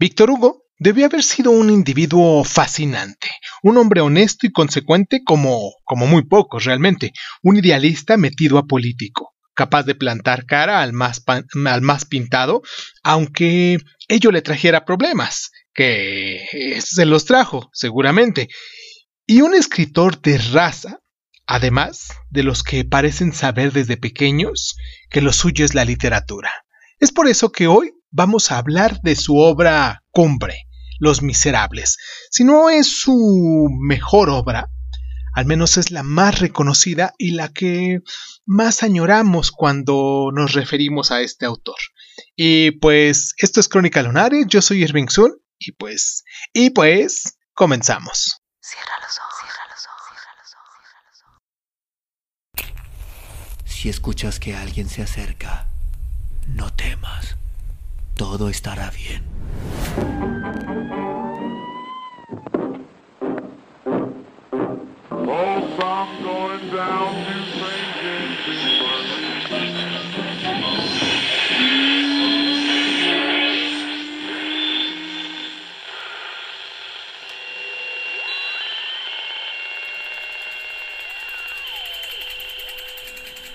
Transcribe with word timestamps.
Víctor 0.00 0.30
Hugo 0.30 0.64
debió 0.78 1.04
haber 1.04 1.22
sido 1.22 1.50
un 1.50 1.68
individuo 1.68 2.42
fascinante, 2.42 3.28
un 3.62 3.76
hombre 3.76 4.00
honesto 4.00 4.46
y 4.46 4.50
consecuente 4.50 5.20
como, 5.22 5.74
como 5.84 6.06
muy 6.06 6.24
pocos 6.24 6.64
realmente, 6.64 7.12
un 7.42 7.58
idealista 7.58 8.16
metido 8.16 8.56
a 8.56 8.64
político, 8.64 9.34
capaz 9.52 9.82
de 9.82 9.94
plantar 9.94 10.46
cara 10.46 10.80
al 10.80 10.94
más, 10.94 11.22
al 11.66 11.82
más 11.82 12.06
pintado, 12.06 12.62
aunque 13.02 13.76
ello 14.08 14.32
le 14.32 14.40
trajera 14.40 14.86
problemas, 14.86 15.50
que 15.74 16.78
se 16.82 17.04
los 17.04 17.26
trajo, 17.26 17.68
seguramente, 17.74 18.48
y 19.26 19.42
un 19.42 19.54
escritor 19.54 20.18
de 20.22 20.38
raza, 20.38 21.00
además 21.46 22.08
de 22.30 22.42
los 22.42 22.62
que 22.62 22.86
parecen 22.86 23.34
saber 23.34 23.72
desde 23.72 23.98
pequeños 23.98 24.76
que 25.10 25.20
lo 25.20 25.34
suyo 25.34 25.66
es 25.66 25.74
la 25.74 25.84
literatura. 25.84 26.50
Es 27.00 27.12
por 27.12 27.28
eso 27.28 27.52
que 27.52 27.66
hoy 27.66 27.92
vamos 28.10 28.50
a 28.50 28.58
hablar 28.58 29.00
de 29.02 29.16
su 29.16 29.36
obra 29.36 30.02
cumbre, 30.10 30.66
Los 30.98 31.22
Miserables. 31.22 31.96
Si 32.30 32.44
no 32.44 32.70
es 32.70 33.00
su 33.00 33.68
mejor 33.80 34.30
obra, 34.30 34.70
al 35.32 35.46
menos 35.46 35.76
es 35.76 35.90
la 35.90 36.02
más 36.02 36.40
reconocida 36.40 37.14
y 37.16 37.32
la 37.32 37.52
que 37.52 38.00
más 38.46 38.82
añoramos 38.82 39.52
cuando 39.52 40.30
nos 40.34 40.52
referimos 40.52 41.12
a 41.12 41.20
este 41.20 41.46
autor. 41.46 41.78
Y 42.36 42.72
pues 42.72 43.34
esto 43.38 43.60
es 43.60 43.68
Crónica 43.68 44.02
Lunares, 44.02 44.46
yo 44.48 44.60
soy 44.60 44.82
Irving 44.82 45.08
Sun 45.08 45.32
y 45.58 45.72
pues, 45.72 46.24
y 46.52 46.70
pues, 46.70 47.38
comenzamos. 47.54 48.40
Cierra 48.60 48.98
los 49.00 49.18
ojos, 49.18 49.34
cierra 49.40 49.68
los 49.70 49.86
ojos, 49.86 50.02
cierra 50.08 50.34
los 50.42 50.54
ojos, 50.54 50.74
cierra 50.88 51.10
los 51.10 51.22
ojos. 52.64 53.72
Si 53.72 53.88
escuchas 53.88 54.40
que 54.40 54.56
alguien 54.56 54.88
se 54.88 55.02
acerca, 55.02 55.68
no 56.48 56.72
temas 56.72 57.39
todo 58.20 58.50
estará 58.50 58.90
bien. 58.90 59.22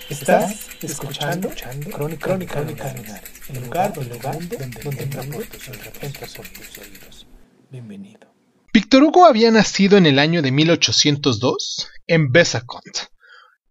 Estás 0.09 0.64
escuchando, 0.85 1.49
Crónica, 1.49 2.27
Crónica, 2.27 2.53
Crónica 2.55 3.21
el 3.49 3.61
lugar, 3.63 3.93
donde, 3.93 4.17
donde, 4.17 4.57
donde, 4.83 5.05
donde 5.05 5.45
tus 5.45 6.77
oídos. 6.77 7.27
Bienvenido. 7.69 8.33
Víctor 8.73 9.03
Hugo 9.03 9.25
había 9.25 9.51
nacido 9.51 9.97
en 9.97 10.05
el 10.05 10.19
año 10.19 10.41
de 10.41 10.51
1802 10.51 11.89
en 12.07 12.31
Besaconte, 12.31 13.01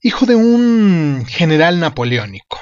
hijo 0.01 0.27
de 0.27 0.35
un 0.35 1.25
general 1.29 1.81
napoleónico. 1.81 2.59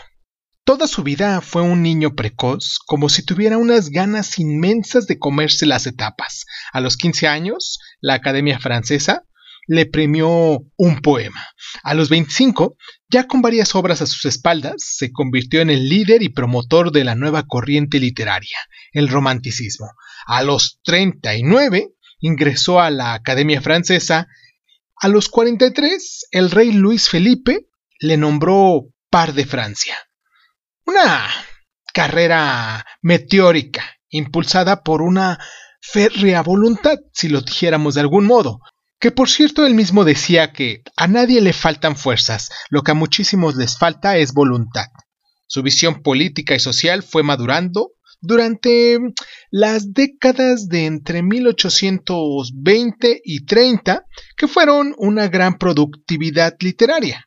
Toda 0.65 0.87
su 0.87 1.03
vida 1.03 1.41
fue 1.41 1.63
un 1.63 1.83
niño 1.83 2.15
precoz, 2.15 2.79
como 2.87 3.09
si 3.09 3.25
tuviera 3.25 3.59
unas 3.59 3.91
ganas 3.91 4.39
inmensas 4.39 5.07
de 5.07 5.19
comerse 5.19 5.67
las 5.67 5.87
etapas. 5.87 6.45
A 6.73 6.81
los 6.81 6.97
15 6.97 7.27
años, 7.27 7.79
la 8.01 8.15
Academia 8.15 8.59
Francesa 8.59 9.25
le 9.67 9.87
premió 9.87 10.59
un 10.77 11.01
poema. 11.01 11.47
A 11.83 11.95
los 11.95 12.09
25, 12.09 12.77
ya 13.09 13.27
con 13.27 13.43
varias 13.43 13.75
obras 13.75 14.03
a 14.03 14.07
sus 14.07 14.25
espaldas, 14.25 14.77
se 14.79 15.13
convirtió 15.13 15.61
en 15.61 15.71
el 15.71 15.89
líder 15.89 16.23
y 16.23 16.29
promotor 16.29 16.93
de 16.93 17.05
la 17.05 17.15
nueva 17.15 17.45
corriente 17.45 17.99
literaria, 17.99 18.59
el 18.93 19.09
romanticismo. 19.09 19.93
A 20.27 20.43
los 20.43 20.81
39, 20.85 21.91
ingresó 22.21 22.81
a 22.81 22.91
la 22.91 23.15
Academia 23.15 23.61
Francesa. 23.61 24.29
A 24.97 25.09
los 25.09 25.29
43, 25.29 26.29
el 26.31 26.51
rey 26.51 26.73
Luis 26.73 27.09
Felipe 27.09 27.67
le 27.99 28.17
nombró 28.17 28.87
par 29.11 29.35
de 29.35 29.45
Francia. 29.45 29.97
Una 30.87 31.29
carrera 31.93 32.85
meteórica, 33.03 33.85
impulsada 34.09 34.83
por 34.83 35.03
una 35.03 35.39
férrea 35.81 36.43
voluntad, 36.43 36.99
si 37.13 37.29
lo 37.29 37.41
dijéramos 37.41 37.95
de 37.95 38.01
algún 38.01 38.27
modo, 38.27 38.61
que 39.03 39.11
por 39.11 39.29
cierto 39.29 39.67
él 39.67 39.75
mismo 39.75 40.05
decía 40.05 40.53
que 40.53 40.85
a 40.97 41.09
nadie 41.09 41.41
le 41.41 41.53
faltan 41.53 41.97
fuerzas, 41.97 42.51
lo 42.71 42.83
que 42.83 42.93
a 42.93 42.95
muchísimos 42.95 43.57
les 43.57 43.77
falta 43.77 44.17
es 44.17 44.33
voluntad. 44.33 44.87
Su 45.49 45.65
visión 45.65 46.03
política 46.03 46.55
y 46.55 46.61
social 46.61 47.03
fue 47.03 47.25
madurando 47.25 47.95
durante 48.21 49.01
las 49.51 49.93
décadas 49.93 50.69
de 50.69 50.87
entre 50.87 51.25
1820 51.25 53.23
y 53.25 53.45
30, 53.45 54.07
que 54.37 54.47
fueron 54.47 54.95
una 54.99 55.27
gran 55.27 55.59
productividad 55.59 56.55
literaria. 56.61 57.27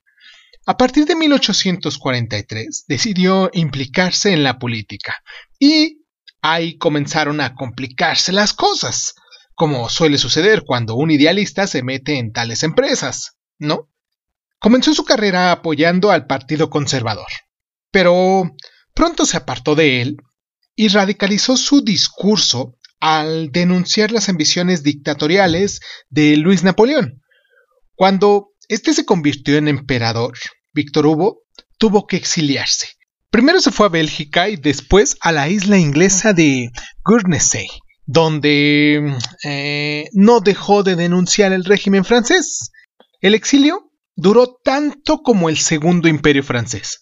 A 0.66 0.78
partir 0.78 1.03
de 1.03 1.18
1843 1.18 2.86
decidió 2.88 3.50
implicarse 3.52 4.31
en 4.31 4.44
la 4.44 4.59
política 4.59 5.13
y 5.59 6.06
ahí 6.42 6.78
comenzaron 6.78 7.42
a 7.42 7.53
complicarse 7.53 8.31
las 8.31 8.53
cosas 8.53 9.16
como 9.56 9.90
suele 9.90 10.18
suceder 10.18 10.64
cuando 10.66 10.96
un 10.96 11.12
idealista 11.12 11.66
se 11.66 11.82
mete 11.82 12.18
en 12.18 12.32
tales 12.32 12.64
empresas, 12.64 13.38
¿no? 13.58 13.90
Comenzó 14.60 14.94
su 14.94 15.06
carrera 15.06 15.52
apoyando 15.52 16.12
al 16.12 16.28
Partido 16.28 16.70
Conservador, 16.70 17.28
pero 17.92 18.52
pronto 18.94 19.26
se 19.26 19.38
apartó 19.38 19.76
de 19.76 20.02
él 20.02 20.18
y 20.76 20.90
radicalizó 20.90 21.56
su 21.58 21.82
discurso 21.82 22.76
al 23.00 23.52
denunciar 23.52 24.12
las 24.12 24.30
ambiciones 24.30 24.84
dictatoriales 24.84 25.80
de 26.10 26.38
Luis 26.38 26.64
Napoleón. 26.64 27.22
Cuando 27.96 28.50
éste 28.68 28.94
se 28.94 29.06
convirtió 29.06 29.58
en 29.58 29.68
emperador, 29.68 30.38
Víctor 30.74 31.06
Hugo 31.06 31.44
tuvo 31.78 32.08
que 32.08 32.18
exiliarse. 32.18 32.90
Primero 33.30 33.62
se 33.62 33.72
fue 33.72 33.86
a 33.86 33.90
Bélgica 33.90 34.50
y 34.50 34.56
después 34.56 35.18
a 35.22 35.32
la 35.32 35.50
isla 35.50 35.78
inglesa 35.78 36.34
de 36.34 36.72
Guernsey, 37.06 37.68
donde 38.06 39.18
eh, 39.44 40.10
no 40.14 40.40
dejó 40.40 40.84
de 40.84 40.96
denunciar 40.96 41.54
el 41.54 41.66
régimen 41.66 42.06
francés. 42.06 42.72
El 43.22 43.34
exilio 43.34 43.92
duró 44.16 44.60
tanto 44.64 45.20
como 45.20 45.50
el 45.50 45.58
Segundo 45.58 46.08
Imperio 46.08 46.44
francés, 46.44 47.02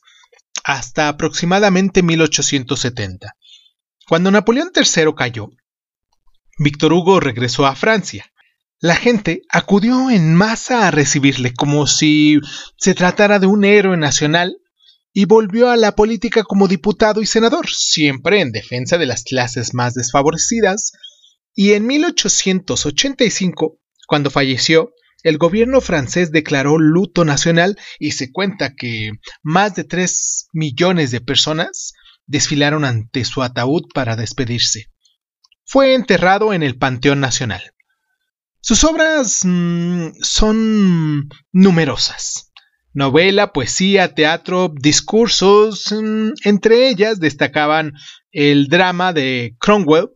hasta 0.64 1.10
aproximadamente 1.10 2.02
1870. 2.02 3.36
Cuando 4.08 4.32
Napoleón 4.32 4.72
III 4.76 5.14
cayó, 5.16 5.50
Víctor 6.58 6.94
Hugo 6.94 7.20
regresó 7.20 7.66
a 7.66 7.76
Francia. 7.76 8.26
La 8.80 8.96
gente 8.96 9.44
acudió 9.50 10.10
en 10.10 10.36
masa 10.36 10.88
a 10.88 10.92
recibirle 10.92 11.54
como 11.54 11.88
si 11.88 12.40
se 12.78 12.94
tratara 12.94 13.40
de 13.40 13.48
un 13.48 13.64
héroe 13.64 13.98
nacional 13.98 14.58
y 15.14 15.26
volvió 15.26 15.70
a 15.70 15.78
la 15.78 15.96
política 15.96 16.44
como 16.44 16.68
diputado 16.68 17.22
y 17.22 17.28
senador, 17.28 17.70
siempre 17.70 18.42
en 18.42 18.52
defensa 18.52 18.98
de 18.98 19.06
las 19.06 19.24
clases 19.24 19.76
más 19.76 19.94
desfavorecidas, 19.94 20.92
y 21.54 21.74
en 21.74 21.86
1885, 21.86 23.78
cuando 24.08 24.32
falleció, 24.32 24.92
el 25.22 25.38
gobierno 25.38 25.82
francés 25.82 26.32
declaró 26.32 26.80
luto 26.80 27.26
nacional 27.26 27.78
y 28.00 28.12
se 28.12 28.32
cuenta 28.32 28.76
que 28.76 29.12
más 29.44 29.76
de 29.76 29.84
3 29.84 30.50
millones 30.52 31.12
de 31.12 31.22
personas 31.22 31.94
desfilaron 32.26 32.84
ante 32.84 33.24
su 33.24 33.44
ataúd 33.44 33.84
para 33.94 34.16
despedirse. 34.16 34.90
Fue 35.64 35.94
enterrado 35.94 36.54
en 36.54 36.64
el 36.64 36.78
Panteón 36.78 37.20
Nacional. 37.20 37.62
Sus 38.60 38.84
obras 38.84 39.42
mm, 39.44 40.14
son 40.22 41.30
numerosas 41.52 42.53
novela, 42.94 43.52
poesía, 43.54 44.14
teatro, 44.14 44.72
discursos. 44.74 45.92
Mm, 45.92 46.32
entre 46.44 46.90
ellas 46.90 47.20
destacaban 47.20 47.94
el 48.32 48.68
drama 48.68 49.14
de 49.14 49.56
Cromwell, 49.60 50.10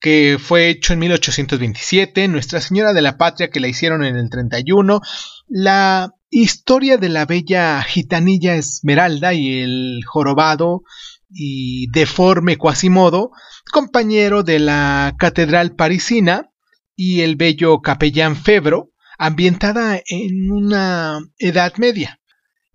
que 0.00 0.38
fue 0.40 0.70
hecho 0.70 0.94
en 0.94 1.00
1827, 1.00 2.26
Nuestra 2.28 2.60
Señora 2.60 2.92
de 2.92 3.02
la 3.02 3.18
Patria, 3.18 3.50
que 3.50 3.60
la 3.60 3.68
hicieron 3.68 4.04
en 4.04 4.16
el 4.16 4.30
31, 4.30 5.00
la 5.46 6.14
historia 6.30 6.96
de 6.96 7.08
la 7.08 7.26
bella 7.26 7.82
gitanilla 7.82 8.54
Esmeralda 8.54 9.34
y 9.34 9.60
el 9.60 10.00
jorobado 10.06 10.82
y 11.28 11.88
deforme 11.90 12.56
Quasimodo, 12.56 13.30
compañero 13.70 14.42
de 14.42 14.58
la 14.58 15.14
catedral 15.18 15.74
parisina, 15.74 16.50
y 16.96 17.22
el 17.22 17.36
bello 17.36 17.80
capellán 17.80 18.36
Febro, 18.36 18.89
ambientada 19.20 20.00
en 20.08 20.50
una 20.50 21.20
Edad 21.38 21.74
Media. 21.76 22.18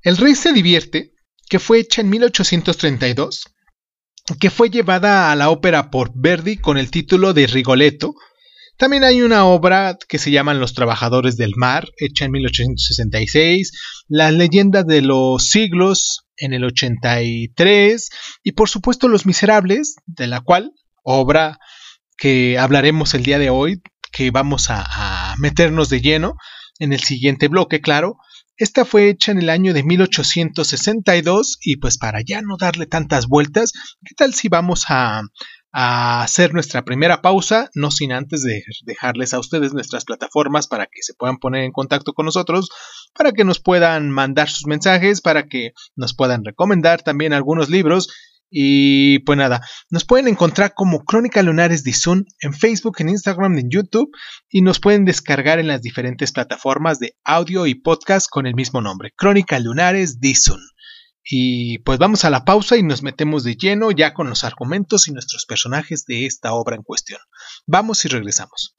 El 0.03 0.15
Rey 0.15 0.35
se 0.35 0.53
divierte, 0.53 1.13
que 1.49 1.57
fue 1.57 1.79
hecha 1.79 2.01
en 2.01 2.09
1832, 2.09 3.45
que 4.39 4.51
fue 4.51 4.69
llevada 4.69 5.31
a 5.31 5.35
la 5.35 5.49
ópera 5.49 5.89
por 5.89 6.11
Verdi 6.13 6.57
con 6.57 6.77
el 6.77 6.91
título 6.91 7.33
de 7.33 7.47
Rigoletto. 7.47 8.13
También 8.77 9.03
hay 9.03 9.23
una 9.23 9.45
obra 9.45 9.97
que 10.07 10.19
se 10.19 10.29
llama 10.29 10.53
Los 10.53 10.75
Trabajadores 10.75 11.35
del 11.35 11.53
Mar, 11.55 11.89
hecha 11.97 12.25
en 12.25 12.31
1866, 12.33 13.71
Las 14.07 14.31
leyendas 14.31 14.85
de 14.85 15.01
los 15.01 15.49
siglos 15.49 16.27
en 16.37 16.53
el 16.53 16.63
83 16.63 18.09
y 18.43 18.51
por 18.51 18.69
supuesto 18.69 19.07
Los 19.07 19.25
Miserables, 19.25 19.95
de 20.05 20.27
la 20.27 20.41
cual 20.41 20.73
obra 21.01 21.57
que 22.17 22.59
hablaremos 22.59 23.15
el 23.15 23.23
día 23.23 23.39
de 23.39 23.49
hoy, 23.49 23.81
que 24.15 24.31
vamos 24.31 24.67
a, 24.69 25.35
meternos 25.37 25.89
de 25.89 25.99
lleno 25.99 26.37
en 26.79 26.93
el 26.93 27.01
siguiente 27.01 27.49
bloque, 27.49 27.81
claro. 27.81 28.17
Esta 28.55 28.85
fue 28.85 29.09
hecha 29.09 29.33
en 29.33 29.39
el 29.39 29.49
año 29.49 29.73
de 29.73 29.83
1862 29.83 31.57
y 31.61 31.75
pues 31.75 31.97
para 31.97 32.21
ya 32.21 32.41
no 32.41 32.55
darle 32.57 32.85
tantas 32.85 33.27
vueltas, 33.27 33.73
¿qué 34.05 34.15
tal 34.15 34.33
si 34.33 34.47
vamos 34.47 34.85
a, 34.87 35.23
a 35.73 36.23
hacer 36.23 36.53
nuestra 36.53 36.85
primera 36.85 37.21
pausa, 37.21 37.69
no 37.75 37.91
sin 37.91 38.13
antes 38.13 38.43
de 38.43 38.63
dejarles 38.85 39.33
a 39.33 39.39
ustedes 39.39 39.73
nuestras 39.73 40.05
plataformas 40.05 40.67
para 40.67 40.85
que 40.85 41.01
se 41.01 41.13
puedan 41.13 41.37
poner 41.37 41.65
en 41.65 41.73
contacto 41.73 42.13
con 42.13 42.25
nosotros, 42.25 42.69
para 43.13 43.33
que 43.33 43.43
nos 43.43 43.59
puedan 43.59 44.09
mandar 44.09 44.49
sus 44.49 44.67
mensajes, 44.67 45.19
para 45.19 45.47
que 45.47 45.71
nos 45.97 46.15
puedan 46.15 46.45
recomendar 46.45 47.01
también 47.01 47.33
algunos 47.33 47.69
libros. 47.69 48.07
Y 48.57 49.19
pues 49.19 49.37
nada, 49.37 49.67
nos 49.89 50.05
pueden 50.05 50.29
encontrar 50.29 50.73
como 50.73 51.03
Crónica 51.03 51.43
Lunares 51.43 51.83
de 51.83 51.93
en 52.39 52.53
Facebook, 52.53 52.95
en 52.99 53.09
Instagram, 53.09 53.57
en 53.57 53.69
YouTube 53.69 54.09
y 54.49 54.61
nos 54.61 54.79
pueden 54.79 55.03
descargar 55.03 55.59
en 55.59 55.67
las 55.67 55.81
diferentes 55.81 56.31
plataformas 56.31 56.99
de 56.99 57.17
audio 57.25 57.67
y 57.67 57.75
podcast 57.75 58.29
con 58.29 58.47
el 58.47 58.55
mismo 58.55 58.79
nombre, 58.79 59.11
Crónica 59.13 59.59
Lunares 59.59 60.21
de. 60.21 60.31
Y 61.21 61.79
pues 61.79 61.99
vamos 61.99 62.23
a 62.23 62.29
la 62.29 62.45
pausa 62.45 62.77
y 62.77 62.83
nos 62.83 63.03
metemos 63.03 63.43
de 63.43 63.57
lleno 63.57 63.91
ya 63.91 64.13
con 64.13 64.29
los 64.29 64.45
argumentos 64.45 65.09
y 65.09 65.11
nuestros 65.11 65.45
personajes 65.45 66.05
de 66.05 66.25
esta 66.25 66.53
obra 66.53 66.77
en 66.77 66.83
cuestión. 66.83 67.19
Vamos 67.67 68.05
y 68.05 68.07
regresamos. 68.07 68.77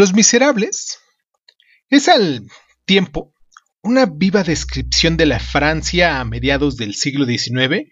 Los 0.00 0.14
Miserables 0.14 0.98
es 1.90 2.08
al 2.08 2.48
tiempo 2.86 3.34
una 3.82 4.06
viva 4.06 4.42
descripción 4.42 5.18
de 5.18 5.26
la 5.26 5.38
Francia 5.38 6.20
a 6.20 6.24
mediados 6.24 6.78
del 6.78 6.94
siglo 6.94 7.26
XIX 7.26 7.86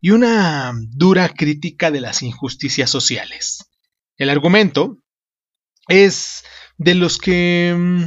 y 0.00 0.10
una 0.10 0.72
dura 0.88 1.28
crítica 1.28 1.92
de 1.92 2.00
las 2.00 2.24
injusticias 2.24 2.90
sociales. 2.90 3.58
El 4.16 4.30
argumento 4.30 5.04
es 5.86 6.42
de 6.78 6.96
los 6.96 7.18
que 7.18 7.72
mm, 7.78 8.06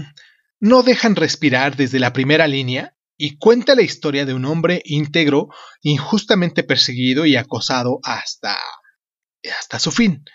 no 0.60 0.84
dejan 0.84 1.16
respirar 1.16 1.78
desde 1.78 2.00
la 2.00 2.12
primera 2.12 2.50
línea 2.50 2.98
y 3.16 3.38
cuenta 3.38 3.74
la 3.74 3.84
historia 3.84 4.26
de 4.26 4.34
un 4.34 4.44
hombre 4.44 4.82
íntegro 4.84 5.48
injustamente 5.82 6.66
perseguido 6.66 7.26
y 7.26 7.38
acosado 7.38 8.00
hasta 8.04 8.60
hasta 9.58 9.80
su 9.80 9.94
fin. 9.94 10.26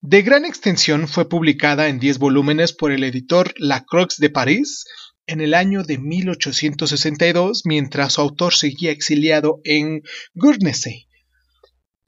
De 0.00 0.22
gran 0.22 0.44
extensión, 0.44 1.08
fue 1.08 1.28
publicada 1.28 1.88
en 1.88 1.98
10 1.98 2.18
volúmenes 2.18 2.72
por 2.72 2.92
el 2.92 3.02
editor 3.02 3.52
Lacroix 3.58 4.16
de 4.18 4.30
París 4.30 4.84
en 5.26 5.40
el 5.40 5.54
año 5.54 5.82
de 5.82 5.98
1862, 5.98 7.62
mientras 7.64 8.12
su 8.12 8.20
autor 8.20 8.54
seguía 8.54 8.92
exiliado 8.92 9.60
en 9.64 10.02
Guernsey. 10.34 11.08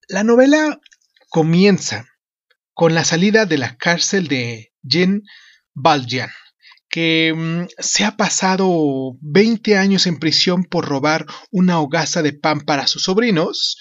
La 0.08 0.22
novela 0.22 0.80
comienza 1.30 2.06
con 2.74 2.94
la 2.94 3.04
salida 3.04 3.44
de 3.44 3.58
la 3.58 3.76
cárcel 3.76 4.28
de 4.28 4.72
Jean 4.82 5.22
Valjean, 5.74 6.30
que 6.88 7.34
mm, 7.36 7.66
se 7.76 8.04
ha 8.04 8.16
pasado 8.16 9.16
20 9.20 9.76
años 9.76 10.06
en 10.06 10.20
prisión 10.20 10.62
por 10.62 10.86
robar 10.86 11.26
una 11.50 11.80
hogaza 11.80 12.22
de 12.22 12.34
pan 12.34 12.60
para 12.60 12.86
sus 12.86 13.02
sobrinos 13.02 13.76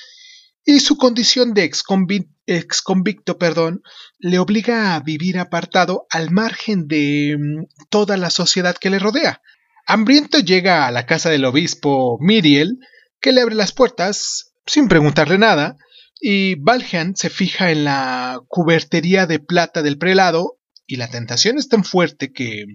y 0.66 0.80
su 0.80 0.98
condición 0.98 1.54
de 1.54 1.64
ex 1.64 2.82
convicto, 2.82 3.38
perdón, 3.38 3.82
le 4.18 4.40
obliga 4.40 4.96
a 4.96 5.00
vivir 5.00 5.40
apartado 5.40 6.06
al 6.10 6.32
margen 6.32 6.88
de 6.88 7.38
mm, 7.38 7.88
toda 7.90 8.18
la 8.18 8.30
sociedad 8.30 8.76
que 8.78 8.90
le 8.90 9.00
rodea. 9.00 9.42
Hambriento 9.88 10.40
llega 10.40 10.86
a 10.86 10.92
la 10.92 11.06
casa 11.06 11.30
del 11.30 11.46
obispo 11.46 12.18
Miriel, 12.20 12.78
que 13.20 13.32
le 13.32 13.42
abre 13.42 13.56
las 13.56 13.72
puertas 13.72 14.54
sin 14.66 14.88
preguntarle 14.88 15.38
nada, 15.38 15.78
y 16.22 16.56
Valjean 16.56 17.16
se 17.16 17.30
fija 17.30 17.72
en 17.72 17.86
la 17.86 18.42
cubertería 18.48 19.26
de 19.26 19.40
plata 19.40 19.82
del 19.82 19.98
prelado, 19.98 20.60
y 20.86 20.98
la 20.98 21.08
tentación 21.10 21.58
es 21.58 21.70
tan 21.70 21.84
fuerte 21.84 22.32
que 22.32 22.66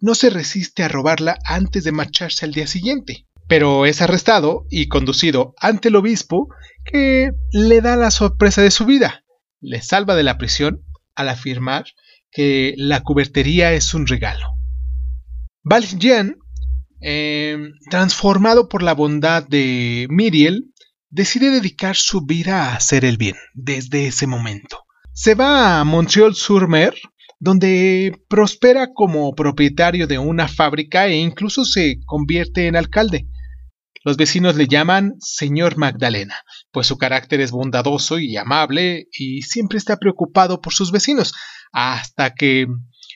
no 0.00 0.14
se 0.14 0.30
resiste 0.30 0.82
a 0.82 0.88
robarla 0.88 1.38
antes 1.44 1.84
de 1.84 1.92
marcharse 1.92 2.44
al 2.44 2.52
día 2.52 2.66
siguiente 2.66 3.28
pero 3.48 3.86
es 3.86 4.00
arrestado 4.02 4.66
y 4.70 4.86
conducido 4.88 5.54
ante 5.58 5.88
el 5.88 5.96
obispo 5.96 6.48
que 6.90 7.32
le 7.52 7.80
da 7.80 7.96
la 7.96 8.10
sorpresa 8.10 8.62
de 8.62 8.70
su 8.70 8.84
vida. 8.86 9.24
Le 9.60 9.82
salva 9.82 10.14
de 10.14 10.22
la 10.22 10.38
prisión 10.38 10.84
al 11.14 11.28
afirmar 11.28 11.86
que 12.30 12.74
la 12.76 13.02
cubertería 13.02 13.72
es 13.72 13.94
un 13.94 14.06
regalo. 14.06 14.46
Valjean, 15.62 16.36
em, 17.00 17.72
transformado 17.90 18.68
por 18.68 18.82
la 18.82 18.94
bondad 18.94 19.46
de 19.46 20.06
Miriel, 20.10 20.72
decide 21.10 21.50
dedicar 21.50 21.96
su 21.96 22.24
vida 22.24 22.64
a 22.64 22.76
hacer 22.76 23.04
el 23.04 23.16
bien 23.16 23.36
desde 23.54 24.06
ese 24.06 24.26
momento. 24.26 24.84
Se 25.12 25.34
va 25.34 25.80
a 25.80 25.84
Montreal-sur-Mer, 25.84 26.94
donde 27.40 28.18
prospera 28.28 28.88
como 28.92 29.34
propietario 29.34 30.06
de 30.06 30.18
una 30.18 30.48
fábrica 30.48 31.06
e 31.06 31.16
incluso 31.16 31.64
se 31.64 32.00
convierte 32.04 32.66
en 32.66 32.76
alcalde. 32.76 33.26
Los 34.08 34.16
vecinos 34.16 34.56
le 34.56 34.68
llaman 34.68 35.16
señor 35.20 35.76
Magdalena, 35.76 36.34
pues 36.70 36.86
su 36.86 36.96
carácter 36.96 37.42
es 37.42 37.50
bondadoso 37.50 38.18
y 38.18 38.38
amable 38.38 39.06
y 39.12 39.42
siempre 39.42 39.76
está 39.76 39.98
preocupado 39.98 40.62
por 40.62 40.72
sus 40.72 40.92
vecinos, 40.92 41.34
hasta 41.72 42.34
que 42.34 42.68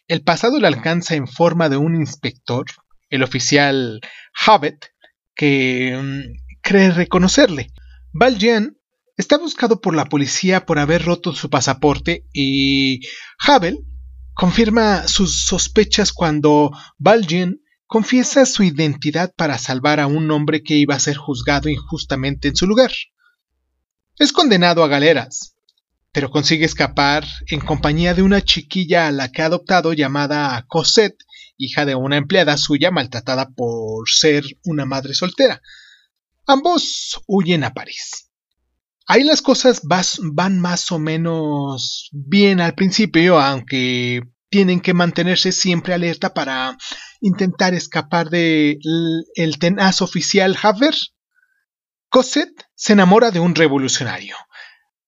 el 0.06 0.23
pasado 0.23 0.61
le 0.61 0.67
alcanza 0.67 1.15
en 1.15 1.29
forma 1.29 1.71
de 1.71 1.79
un 1.79 1.94
inspector, 1.94 2.67
el 3.09 3.23
oficial 3.23 4.03
Habet, 4.47 4.93
que 5.35 5.99
mm, 5.99 6.59
cree 6.61 6.91
reconocerle. 6.91 7.69
Valjean 8.12 8.77
está 9.17 9.39
buscado 9.39 9.81
por 9.81 9.97
la 9.97 10.11
policía 10.11 10.67
por 10.67 10.79
haber 10.79 11.06
roto 11.06 11.33
su 11.33 11.49
pasaporte 11.49 12.27
y 12.35 13.00
Havel 13.39 13.79
confirma 14.35 15.09
sus 15.09 15.47
sospechas 15.47 16.12
cuando 16.12 16.71
Valjean 16.99 17.62
confiesa 17.93 18.47
su 18.47 18.62
identidad 18.62 19.35
para 19.37 19.59
salvar 19.59 20.00
a 20.00 20.06
un 20.06 20.31
hombre 20.31 20.63
que 20.63 20.77
iba 20.77 20.94
a 20.94 20.99
ser 20.99 21.19
juzgado 21.19 21.69
injustamente 21.69 22.49
en 22.49 22.56
su 22.56 22.67
lugar. 22.67 22.91
Es 24.17 24.32
condenado 24.32 24.82
a 24.82 24.89
galeras, 24.89 25.56
pero 26.11 26.31
consigue 26.31 26.65
escapar 26.65 27.27
en 27.49 27.61
compañía 27.61 28.15
de 28.15 28.22
una 28.22 28.41
chiquilla 28.41 29.08
a 29.08 29.13
la 29.13 29.31
que 29.31 29.43
ha 29.43 29.44
adoptado 29.44 29.93
llamada 29.93 30.65
Cosette, 30.69 31.22
hija 31.58 31.84
de 31.84 31.94
una 31.94 32.17
empleada 32.17 32.56
suya 32.56 32.91
maltratada 32.91 33.51
por 33.51 34.08
ser 34.08 34.43
una 34.65 34.87
madre 34.87 35.13
soltera. 35.13 35.61
Ambos 36.46 37.20
huyen 37.27 37.63
a 37.63 37.75
París. 37.75 38.31
Ahí 39.06 39.22
las 39.22 39.43
cosas 39.43 39.82
van 39.84 40.61
más 40.61 40.91
o 40.93 40.99
menos 40.99 42.08
bien 42.11 42.63
al 42.63 42.72
principio, 42.72 43.39
aunque 43.39 44.22
tienen 44.49 44.81
que 44.81 44.94
mantenerse 44.94 45.53
siempre 45.53 45.93
alerta 45.93 46.32
para 46.32 46.79
intentar 47.22 47.72
escapar 47.72 48.29
del 48.29 48.79
el 49.34 49.58
tenaz 49.58 50.02
oficial 50.02 50.58
Haver. 50.60 50.94
Cosette 52.08 52.67
se 52.74 52.93
enamora 52.93 53.31
de 53.31 53.41
un 53.41 53.55
revolucionario, 53.55 54.36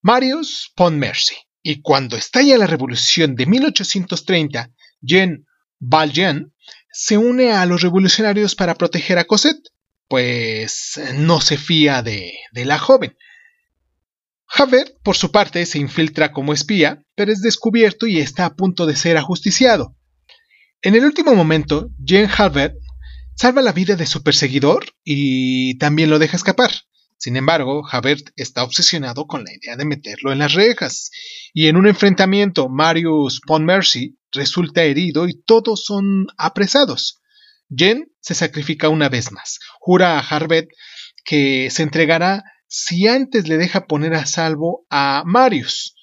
Marius 0.01 0.73
Pontmercy, 0.75 1.35
y 1.63 1.83
cuando 1.83 2.17
estalla 2.17 2.57
la 2.57 2.67
revolución 2.67 3.35
de 3.35 3.45
1830, 3.45 4.71
Jean 5.03 5.45
Valjean 5.81 6.55
se 6.91 7.19
une 7.19 7.53
a 7.53 7.67
los 7.67 7.83
revolucionarios 7.83 8.55
para 8.55 8.77
proteger 8.77 9.19
a 9.19 9.25
Cosette, 9.25 9.69
pues 10.09 10.99
no 11.15 11.41
se 11.41 11.59
fía 11.59 12.03
de, 12.03 12.33
de 12.53 12.65
la 12.65 12.79
joven. 12.79 13.17
Javert, 14.47 14.97
por 15.03 15.17
su 15.17 15.33
parte, 15.33 15.67
se 15.67 15.79
infiltra 15.79 16.33
como 16.33 16.53
espía, 16.53 17.03
pero 17.17 17.33
es 17.33 17.43
descubierto 17.43 18.07
y 18.07 18.21
está 18.21 18.47
a 18.47 18.55
punto 18.55 18.87
de 18.87 18.95
ser 18.95 19.17
ajusticiado. 19.17 19.97
En 20.85 20.95
el 20.95 21.07
último 21.07 21.35
momento, 21.35 21.89
Jean 21.99 22.29
Javert 22.29 22.75
salva 23.35 23.63
la 23.63 23.73
vida 23.73 23.97
de 23.97 24.05
su 24.05 24.23
perseguidor 24.23 24.85
y 25.03 25.79
también 25.79 26.11
lo 26.11 26.19
deja 26.19 26.37
escapar. 26.37 26.73
Sin 27.17 27.39
embargo, 27.39 27.83
Javert 27.85 28.29
está 28.37 28.63
obsesionado 28.65 29.27
con 29.27 29.45
la 29.45 29.55
idea 29.55 29.77
de 29.77 29.87
meterlo 29.87 30.31
en 30.31 30.41
las 30.41 30.53
rejas, 30.53 31.11
y 31.55 31.69
en 31.69 31.77
un 31.77 31.87
enfrentamiento 31.87 32.69
Marius 32.69 33.41
Pontmercy 33.47 34.19
resulta 34.31 34.83
herido 34.83 35.27
y 35.27 35.43
todos 35.43 35.87
son 35.87 36.27
apresados. 36.37 37.23
Jean 37.71 38.05
se 38.21 38.35
sacrifica 38.35 38.91
una 38.91 39.09
vez 39.09 39.33
más, 39.33 39.61
jura 39.81 40.19
a 40.19 40.23
Javert 40.23 40.69
que 41.25 41.71
se 41.71 41.83
entregará 41.83 42.45
si 42.69 43.09
antes 43.09 43.49
le 43.49 43.57
deja 43.57 43.87
poner 43.87 44.13
a 44.13 44.27
salvo 44.27 44.85
a 44.91 45.23
Marius. 45.25 45.97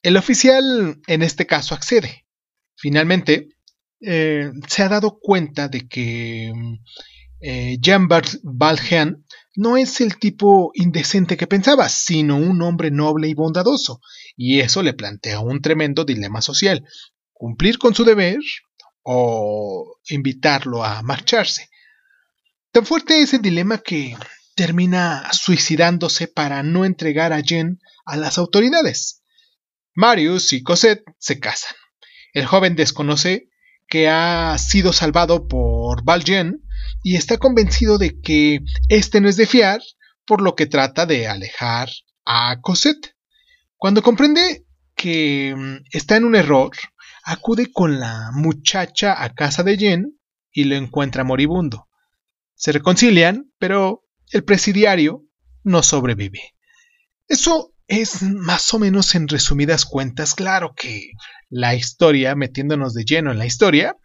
El 0.00 0.16
oficial 0.16 0.98
en 1.06 1.22
este 1.22 1.46
caso 1.46 1.74
accede. 1.74 2.24
Finalmente, 2.74 3.48
eh, 4.02 4.50
se 4.68 4.82
ha 4.82 4.88
dado 4.88 5.18
cuenta 5.20 5.68
de 5.68 5.86
que 5.88 6.52
eh, 7.40 7.76
Jean 7.80 8.08
Valjean 8.08 9.24
no 9.54 9.76
es 9.76 10.00
el 10.00 10.18
tipo 10.18 10.70
indecente 10.74 11.36
que 11.36 11.46
pensaba, 11.46 11.88
sino 11.88 12.36
un 12.36 12.62
hombre 12.62 12.90
noble 12.90 13.28
y 13.28 13.34
bondadoso, 13.34 14.00
y 14.36 14.60
eso 14.60 14.82
le 14.82 14.94
plantea 14.94 15.40
un 15.40 15.60
tremendo 15.60 16.04
dilema 16.04 16.40
social, 16.40 16.84
cumplir 17.32 17.78
con 17.78 17.94
su 17.94 18.04
deber 18.04 18.38
o 19.02 19.98
invitarlo 20.08 20.84
a 20.84 21.02
marcharse. 21.02 21.68
Tan 22.70 22.86
fuerte 22.86 23.20
es 23.20 23.34
el 23.34 23.42
dilema 23.42 23.78
que 23.78 24.16
termina 24.54 25.30
suicidándose 25.32 26.28
para 26.28 26.62
no 26.62 26.84
entregar 26.84 27.32
a 27.32 27.40
Jean 27.40 27.80
a 28.04 28.16
las 28.16 28.38
autoridades. 28.38 29.22
Marius 29.94 30.52
y 30.52 30.62
Cosette 30.62 31.04
se 31.18 31.38
casan. 31.38 31.74
El 32.32 32.46
joven 32.46 32.76
desconoce 32.76 33.50
que 33.92 34.08
ha 34.08 34.56
sido 34.56 34.90
salvado 34.94 35.46
por 35.48 36.02
Valjean 36.02 36.62
y 37.02 37.16
está 37.16 37.36
convencido 37.36 37.98
de 37.98 38.22
que 38.22 38.60
este 38.88 39.20
no 39.20 39.28
es 39.28 39.36
de 39.36 39.44
fiar, 39.44 39.82
por 40.24 40.40
lo 40.40 40.54
que 40.54 40.64
trata 40.64 41.04
de 41.04 41.28
alejar 41.28 41.90
a 42.24 42.58
Cosette. 42.62 43.14
Cuando 43.76 44.02
comprende 44.02 44.64
que 44.94 45.54
mm, 45.54 45.84
está 45.90 46.16
en 46.16 46.24
un 46.24 46.36
error, 46.36 46.70
acude 47.22 47.70
con 47.70 48.00
la 48.00 48.30
muchacha 48.32 49.22
a 49.22 49.34
casa 49.34 49.62
de 49.62 49.76
Jen 49.76 50.18
y 50.50 50.64
lo 50.64 50.76
encuentra 50.76 51.22
moribundo. 51.22 51.90
Se 52.54 52.72
reconcilian, 52.72 53.52
pero 53.58 54.06
el 54.30 54.42
presidiario 54.42 55.26
no 55.64 55.82
sobrevive. 55.82 56.54
Eso 57.28 57.71
es 58.00 58.22
más 58.22 58.72
o 58.72 58.78
menos 58.78 59.14
en 59.14 59.28
resumidas 59.28 59.84
cuentas, 59.84 60.34
claro 60.34 60.72
que 60.74 61.10
la 61.50 61.74
historia, 61.74 62.34
metiéndonos 62.34 62.94
de 62.94 63.04
lleno 63.04 63.30
en 63.30 63.38
la 63.38 63.44
historia, 63.44 63.98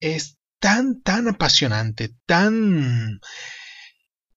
es 0.00 0.36
tan, 0.60 1.00
tan 1.00 1.26
apasionante, 1.26 2.14
tan... 2.26 3.20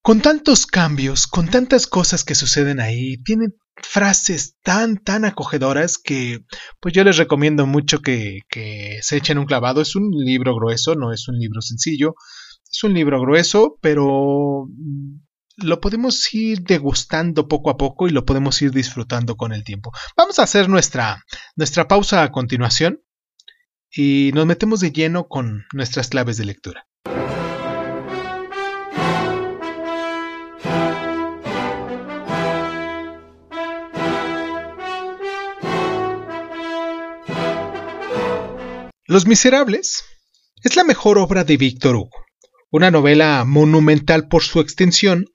con 0.01 0.21
tantos 0.21 0.65
cambios, 0.65 1.27
con 1.27 1.49
tantas 1.49 1.87
cosas 1.87 2.23
que 2.23 2.35
suceden 2.35 2.79
ahí, 2.79 3.17
tiene 3.23 3.47
frases 3.83 4.55
tan, 4.63 4.95
tan 5.03 5.25
acogedoras 5.25 5.97
que 5.97 6.45
pues 6.79 6.93
yo 6.93 7.03
les 7.03 7.17
recomiendo 7.17 7.65
mucho 7.65 8.01
que, 8.01 8.39
que 8.49 8.99
se 9.01 9.17
echen 9.17 9.39
un 9.39 9.45
clavado. 9.45 9.81
Es 9.81 9.97
un 9.97 10.09
libro 10.11 10.55
grueso, 10.55 10.95
no 10.95 11.11
es 11.11 11.27
un 11.27 11.37
libro 11.37 11.61
sencillo, 11.61 12.15
es 12.71 12.81
un 12.85 12.93
libro 12.93 13.19
grueso, 13.19 13.77
pero 13.81 14.69
lo 15.61 15.79
podemos 15.79 16.33
ir 16.33 16.61
degustando 16.61 17.47
poco 17.47 17.69
a 17.69 17.77
poco 17.77 18.07
y 18.07 18.11
lo 18.11 18.25
podemos 18.25 18.61
ir 18.61 18.71
disfrutando 18.71 19.35
con 19.37 19.53
el 19.53 19.63
tiempo. 19.63 19.91
Vamos 20.15 20.39
a 20.39 20.43
hacer 20.43 20.69
nuestra, 20.69 21.23
nuestra 21.55 21.87
pausa 21.87 22.23
a 22.23 22.31
continuación 22.31 23.01
y 23.91 24.31
nos 24.33 24.45
metemos 24.45 24.79
de 24.79 24.91
lleno 24.91 25.27
con 25.27 25.65
nuestras 25.73 26.09
claves 26.09 26.37
de 26.37 26.45
lectura. 26.45 26.85
Los 39.05 39.25
Miserables 39.25 40.03
es 40.61 40.75
la 40.75 40.83
mejor 40.83 41.17
obra 41.17 41.43
de 41.43 41.57
Víctor 41.57 41.95
Hugo, 41.95 42.25
una 42.71 42.91
novela 42.91 43.43
monumental 43.45 44.27
por 44.27 44.43
su 44.43 44.59
extensión, 44.59 45.25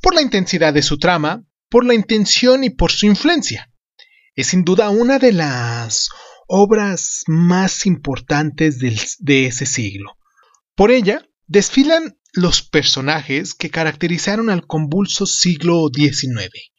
por 0.00 0.14
la 0.14 0.22
intensidad 0.22 0.74
de 0.74 0.82
su 0.82 0.98
trama, 0.98 1.44
por 1.68 1.84
la 1.84 1.94
intención 1.94 2.64
y 2.64 2.70
por 2.70 2.90
su 2.90 3.06
influencia. 3.06 3.70
Es 4.34 4.48
sin 4.48 4.64
duda 4.64 4.90
una 4.90 5.18
de 5.18 5.32
las 5.32 6.08
obras 6.46 7.22
más 7.26 7.86
importantes 7.86 8.78
de 8.78 9.46
ese 9.46 9.66
siglo. 9.66 10.16
Por 10.74 10.90
ella 10.90 11.26
desfilan 11.46 12.18
los 12.32 12.62
personajes 12.62 13.54
que 13.54 13.70
caracterizaron 13.70 14.50
al 14.50 14.66
convulso 14.66 15.24
siglo 15.26 15.88
XIX. 15.94 16.72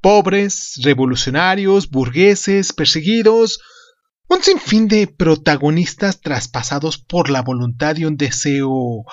Pobres, 0.00 0.80
revolucionarios, 0.82 1.90
burgueses, 1.90 2.72
perseguidos, 2.72 3.60
un 4.28 4.42
sinfín 4.42 4.88
de 4.88 5.06
protagonistas 5.06 6.20
traspasados 6.20 6.98
por 6.98 7.30
la 7.30 7.42
voluntad 7.42 7.96
y 7.96 8.04
un 8.04 8.16
deseo 8.16 9.04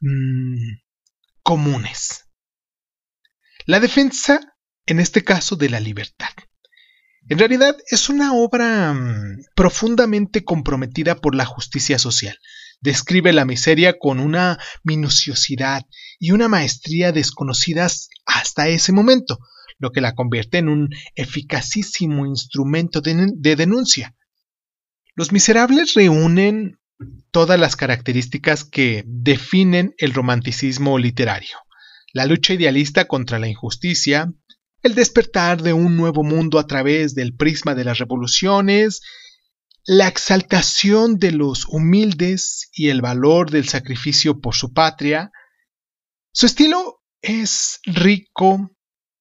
mm, 0.00 0.78
comunes. 1.42 2.28
La 3.66 3.80
defensa, 3.80 4.40
en 4.86 4.98
este 4.98 5.22
caso, 5.22 5.56
de 5.56 5.68
la 5.68 5.78
libertad. 5.78 6.30
En 7.28 7.38
realidad 7.38 7.76
es 7.88 8.08
una 8.08 8.34
obra 8.34 8.92
mm, 8.94 9.44
profundamente 9.54 10.42
comprometida 10.42 11.16
por 11.16 11.34
la 11.34 11.44
justicia 11.44 11.98
social. 11.98 12.36
Describe 12.80 13.32
la 13.32 13.44
miseria 13.44 13.98
con 13.98 14.18
una 14.18 14.58
minuciosidad 14.82 15.86
y 16.18 16.32
una 16.32 16.48
maestría 16.48 17.12
desconocidas 17.12 18.08
hasta 18.26 18.68
ese 18.68 18.92
momento, 18.92 19.38
lo 19.78 19.92
que 19.92 20.00
la 20.00 20.14
convierte 20.14 20.58
en 20.58 20.68
un 20.68 20.88
eficacísimo 21.14 22.26
instrumento 22.26 23.00
de 23.00 23.56
denuncia. 23.56 24.16
Los 25.14 25.32
miserables 25.32 25.94
reúnen 25.94 26.78
todas 27.30 27.58
las 27.58 27.76
características 27.76 28.64
que 28.64 29.04
definen 29.06 29.94
el 29.98 30.14
romanticismo 30.14 30.98
literario. 30.98 31.56
La 32.12 32.26
lucha 32.26 32.54
idealista 32.54 33.06
contra 33.06 33.38
la 33.38 33.48
injusticia, 33.48 34.32
el 34.82 34.94
despertar 34.94 35.62
de 35.62 35.72
un 35.72 35.96
nuevo 35.96 36.22
mundo 36.22 36.58
a 36.58 36.66
través 36.66 37.14
del 37.14 37.34
prisma 37.34 37.74
de 37.74 37.84
las 37.84 37.98
revoluciones, 37.98 39.00
la 39.84 40.08
exaltación 40.08 41.18
de 41.18 41.32
los 41.32 41.66
humildes 41.66 42.70
y 42.72 42.88
el 42.88 43.02
valor 43.02 43.50
del 43.50 43.68
sacrificio 43.68 44.40
por 44.40 44.54
su 44.54 44.72
patria. 44.72 45.30
Su 46.32 46.46
estilo 46.46 47.02
es 47.20 47.80
rico, 47.84 48.70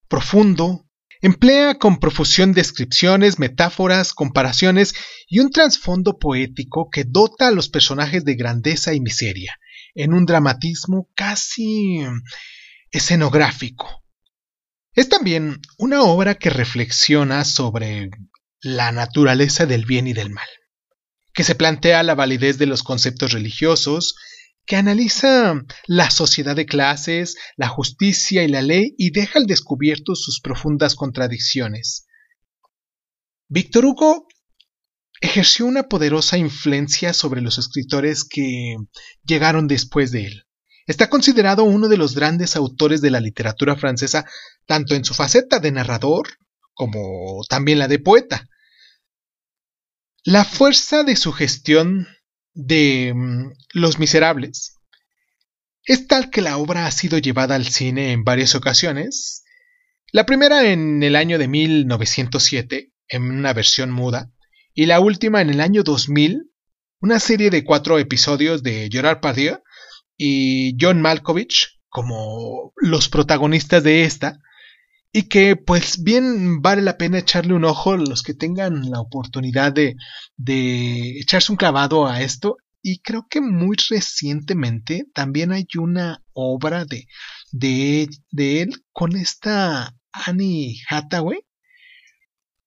profundo, 0.08 0.86
emplea 1.22 1.76
con 1.76 2.00
profusión 2.00 2.54
descripciones, 2.54 3.40
metáforas, 3.40 4.14
comparaciones 4.14 4.96
y 5.28 5.40
un 5.40 5.52
trasfondo 5.52 6.18
poético 6.18 6.90
que 6.92 7.04
dota 7.04 7.48
a 7.48 7.52
los 7.52 7.70
personajes 7.70 8.26
de 8.26 8.36
grandeza 8.36 8.94
y 8.94 9.00
miseria, 9.00 9.58
en 9.94 10.14
un 10.14 10.26
dramatismo 10.26 11.10
casi 11.16 12.02
escenográfico. 12.92 14.04
Es 14.94 15.08
también 15.08 15.62
una 15.78 16.02
obra 16.02 16.36
que 16.36 16.50
reflexiona 16.50 17.46
sobre 17.46 18.10
la 18.60 18.92
naturaleza 18.92 19.66
del 19.66 19.86
bien 19.86 20.08
y 20.08 20.14
del 20.14 20.32
mal, 20.32 20.48
que 21.34 21.44
se 21.44 21.56
plantea 21.56 22.04
la 22.04 22.16
validez 22.16 22.58
de 22.58 22.66
los 22.66 22.84
conceptos 22.84 23.32
religiosos, 23.32 24.16
que 24.72 24.78
analiza 24.78 25.66
la 25.86 26.10
sociedad 26.10 26.56
de 26.56 26.66
clases, 26.66 27.36
la 27.58 27.68
justicia 27.68 28.46
y 28.46 28.48
la 28.48 28.62
ley 28.62 28.96
y 28.98 29.12
deja 29.12 29.38
al 29.38 29.46
descubierto 29.46 30.16
sus 30.16 30.40
profundas 30.40 30.96
contradicciones. 30.96 32.08
Víctor 33.50 33.84
Hugo 33.84 34.30
ejerció 35.20 35.66
una 35.66 35.90
poderosa 35.90 36.38
influencia 36.38 37.12
sobre 37.12 37.42
los 37.42 37.58
escritores 37.58 38.24
que 38.24 38.78
llegaron 39.26 39.68
después 39.68 40.14
de 40.14 40.28
él. 40.28 40.44
Está 40.88 41.10
considerado 41.10 41.66
uno 41.66 41.90
de 41.90 41.98
los 41.98 42.16
grandes 42.16 42.56
autores 42.56 43.02
de 43.02 43.12
la 43.12 43.20
literatura 43.20 43.76
francesa, 43.76 44.24
tanto 44.68 44.96
en 44.96 45.04
su 45.04 45.14
faceta 45.14 45.60
de 45.60 45.74
narrador 45.74 46.30
como 46.74 47.42
también 47.50 47.78
la 47.78 47.90
de 47.90 48.00
poeta. 48.00 48.48
La 50.24 50.46
fuerza 50.46 51.04
de 51.04 51.18
su 51.18 51.34
gestión 51.34 52.08
de 52.54 53.14
mm, 53.16 53.54
Los 53.74 54.00
Miserables 54.00 54.82
es 55.86 56.08
tal 56.08 56.30
que 56.30 56.42
la 56.42 56.58
obra 56.58 56.86
ha 56.86 56.92
sido 56.92 57.18
llevada 57.18 57.56
al 57.56 57.66
cine 57.66 58.12
en 58.12 58.24
varias 58.24 58.56
ocasiones. 58.56 59.44
La 60.12 60.26
primera 60.26 60.72
en 60.72 61.02
el 61.02 61.16
año 61.16 61.38
de 61.38 61.48
1907, 61.48 62.92
en 63.08 63.24
una 63.24 63.54
versión 63.54 63.92
muda, 63.92 64.32
y 64.74 64.86
la 64.86 65.00
última 65.00 65.42
en 65.42 65.50
el 65.50 65.60
año 65.60 65.84
2000, 65.84 66.52
una 67.02 67.20
serie 67.20 67.50
de 67.50 67.64
cuatro 67.64 67.98
episodios 67.98 68.62
de 68.64 68.90
Gerard 68.92 69.22
Pardieu, 69.22 69.58
y 70.18 70.78
John 70.80 71.02
Malkovich 71.02 71.80
como 71.90 72.74
los 72.78 73.10
protagonistas 73.10 73.84
de 73.84 74.04
esta 74.04 74.40
y 75.14 75.24
que 75.24 75.56
pues 75.56 76.04
bien 76.04 76.62
vale 76.62 76.82
la 76.82 76.98
pena 76.98 77.20
echarle 77.20 77.54
un 77.54 77.66
ojo 77.66 77.98
los 77.98 78.24
que 78.24 78.34
tengan 78.34 78.90
la 78.90 79.02
oportunidad 79.02 79.74
de, 79.74 79.96
de 80.38 81.20
echarse 81.20 81.52
un 81.52 81.58
clavado 81.58 82.08
a 82.08 82.22
esto. 82.22 82.58
Y 82.84 83.00
creo 83.02 83.28
que 83.30 83.42
muy 83.42 83.78
recientemente 83.90 85.06
también 85.14 85.52
hay 85.52 85.68
una 85.78 86.24
obra 86.34 86.86
de, 86.86 87.08
de, 87.52 88.10
de 88.32 88.62
él 88.62 88.84
con 88.92 89.16
esta 89.16 89.96
Annie 90.12 90.82
Hathaway 90.90 91.42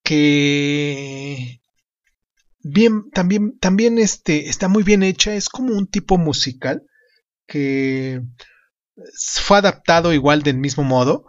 que 0.03 1.59
bien 2.61 3.09
también 3.11 3.57
también 3.59 3.97
este 3.97 4.49
está 4.49 4.69
muy 4.69 4.83
bien 4.83 5.03
hecha. 5.03 5.35
Es 5.35 5.49
como 5.49 5.73
un 5.75 5.87
tipo 5.87 6.17
musical 6.17 6.83
que 7.47 8.21
fue 9.15 9.57
adaptado 9.57 10.13
igual 10.13 10.43
del 10.43 10.57
mismo 10.57 10.83
modo 10.83 11.25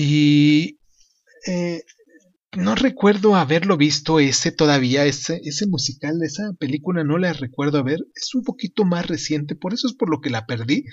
y 0.00 0.78
eh, 1.48 1.82
no 2.56 2.76
recuerdo 2.76 3.34
haberlo 3.34 3.76
visto 3.76 4.20
ese 4.20 4.52
todavía, 4.52 5.04
ese, 5.06 5.40
ese 5.42 5.66
musical, 5.66 6.22
esa 6.22 6.52
película 6.56 7.02
no 7.02 7.18
la 7.18 7.32
recuerdo 7.32 7.78
haber, 7.78 8.06
es 8.14 8.32
un 8.32 8.44
poquito 8.44 8.84
más 8.84 9.08
reciente, 9.08 9.56
por 9.56 9.74
eso 9.74 9.88
es 9.88 9.94
por 9.94 10.08
lo 10.08 10.20
que 10.20 10.30
la 10.30 10.46
perdí, 10.46 10.84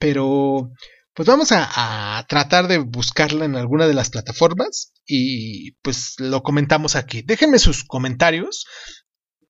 pero 0.00 0.72
pues 1.14 1.28
vamos 1.28 1.52
a, 1.52 2.26
tratar 2.28 2.66
de 2.66 2.78
buscarla 2.78 3.44
en 3.44 3.54
alguna 3.54 3.86
de 3.86 3.94
las 3.94 4.10
plataformas 4.10 4.92
y 5.06 5.72
pues 5.82 6.16
lo 6.18 6.42
comentamos 6.42 6.96
aquí. 6.96 7.22
Déjenme 7.22 7.60
sus 7.60 7.84
comentarios. 7.84 8.66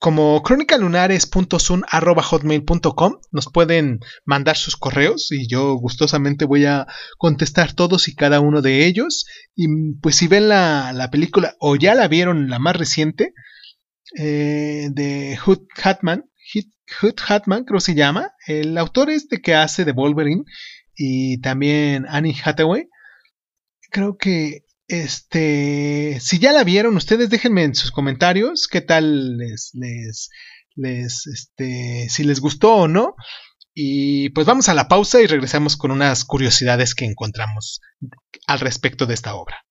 Como 0.01 0.43
crónicalunares.sun.hotmail.com 0.43 3.13
nos 3.33 3.53
pueden 3.53 4.01
mandar 4.25 4.57
sus 4.57 4.77
correos 4.77 5.31
y 5.31 5.47
yo 5.47 5.75
gustosamente 5.75 6.47
voy 6.47 6.65
a 6.65 6.87
contestar 7.19 7.75
todos 7.75 8.09
y 8.09 8.15
cada 8.15 8.41
uno 8.41 8.63
de 8.63 8.87
ellos. 8.87 9.27
Y 9.55 9.67
pues 10.01 10.17
si 10.17 10.27
ven 10.27 10.49
la, 10.49 11.09
película 11.13 11.55
o 11.61 11.77
ya 11.77 11.95
la 11.95 12.09
vieron 12.09 12.49
la 12.49 12.59
más 12.59 12.77
reciente 12.77 13.35
eh, 14.17 14.89
de 14.91 15.37
Hood 15.37 15.67
Hatman, 15.83 16.25
Hood 16.99 17.17
Hatman 17.29 17.65
creo 17.65 17.81
se 17.81 17.95
llama, 17.95 18.33
el 18.47 18.79
autor 18.79 19.11
este 19.11 19.43
que 19.43 19.55
hace 19.55 19.85
de 19.85 19.93
Wolverine 19.93 20.45
y 20.97 21.43
también 21.43 22.07
Annie 22.09 22.41
Hathaway. 22.43 22.89
Creo 23.91 24.17
que 24.17 24.63
este, 24.91 26.19
si 26.21 26.39
ya 26.41 26.53
la 26.53 26.65
vieron, 26.65 26.97
ustedes 26.97 27.31
déjenme 27.31 27.63
en 27.63 27.75
sus 27.75 27.93
comentarios 27.93 28.67
qué 28.67 28.81
tal 28.81 29.37
les, 29.37 29.71
les, 29.75 30.31
les, 30.75 31.27
este, 31.27 32.09
si 32.09 32.25
les 32.25 32.41
gustó 32.41 32.75
o 32.75 32.89
no. 32.89 33.15
Y 33.73 34.31
pues 34.31 34.47
vamos 34.47 34.69
a 34.69 34.75
la 34.75 34.89
pausa 34.89 35.21
y 35.21 35.27
regresamos 35.27 35.77
con 35.77 35.93
unas 35.93 36.25
curiosidades 36.25 36.97
que 36.97 37.05
encontramos 37.05 37.81
al 38.49 38.59
respecto 38.59 39.07
de 39.07 39.15
esta 39.15 39.35
obra. 39.35 39.65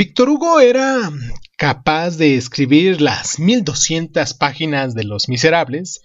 Víctor 0.00 0.30
Hugo 0.30 0.60
era 0.60 1.10
capaz 1.58 2.16
de 2.16 2.34
escribir 2.36 3.02
las 3.02 3.38
1200 3.38 4.32
páginas 4.32 4.94
de 4.94 5.04
Los 5.04 5.28
Miserables, 5.28 6.00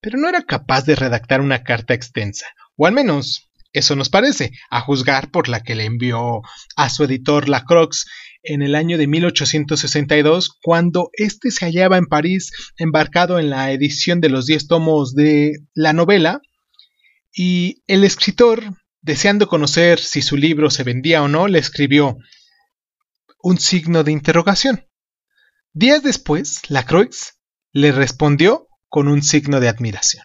pero 0.00 0.18
no 0.18 0.28
era 0.28 0.42
capaz 0.42 0.84
de 0.84 0.96
redactar 0.96 1.40
una 1.40 1.62
carta 1.62 1.94
extensa, 1.94 2.46
o 2.74 2.88
al 2.88 2.92
menos 2.92 3.48
eso 3.72 3.94
nos 3.94 4.08
parece, 4.08 4.50
a 4.68 4.80
juzgar 4.80 5.30
por 5.30 5.48
la 5.48 5.62
que 5.62 5.76
le 5.76 5.84
envió 5.84 6.40
a 6.74 6.90
su 6.90 7.04
editor 7.04 7.48
Lacroix 7.48 8.06
en 8.42 8.62
el 8.62 8.74
año 8.74 8.98
de 8.98 9.06
1862, 9.06 10.50
cuando 10.60 11.10
éste 11.12 11.52
se 11.52 11.66
hallaba 11.66 11.98
en 11.98 12.06
París 12.06 12.50
embarcado 12.78 13.38
en 13.38 13.48
la 13.48 13.70
edición 13.70 14.20
de 14.20 14.28
los 14.28 14.46
10 14.46 14.66
tomos 14.66 15.14
de 15.14 15.52
la 15.72 15.92
novela, 15.92 16.40
y 17.32 17.84
el 17.86 18.02
escritor, 18.02 18.64
deseando 19.02 19.46
conocer 19.46 20.00
si 20.00 20.20
su 20.20 20.36
libro 20.36 20.68
se 20.68 20.82
vendía 20.82 21.22
o 21.22 21.28
no, 21.28 21.46
le 21.46 21.60
escribió 21.60 22.16
un 23.48 23.58
signo 23.58 24.02
de 24.02 24.10
interrogación. 24.10 24.88
Días 25.72 26.02
después, 26.02 26.68
Lacroix 26.68 27.38
le 27.70 27.92
respondió 27.92 28.66
con 28.88 29.06
un 29.06 29.22
signo 29.22 29.60
de 29.60 29.68
admiración. 29.68 30.24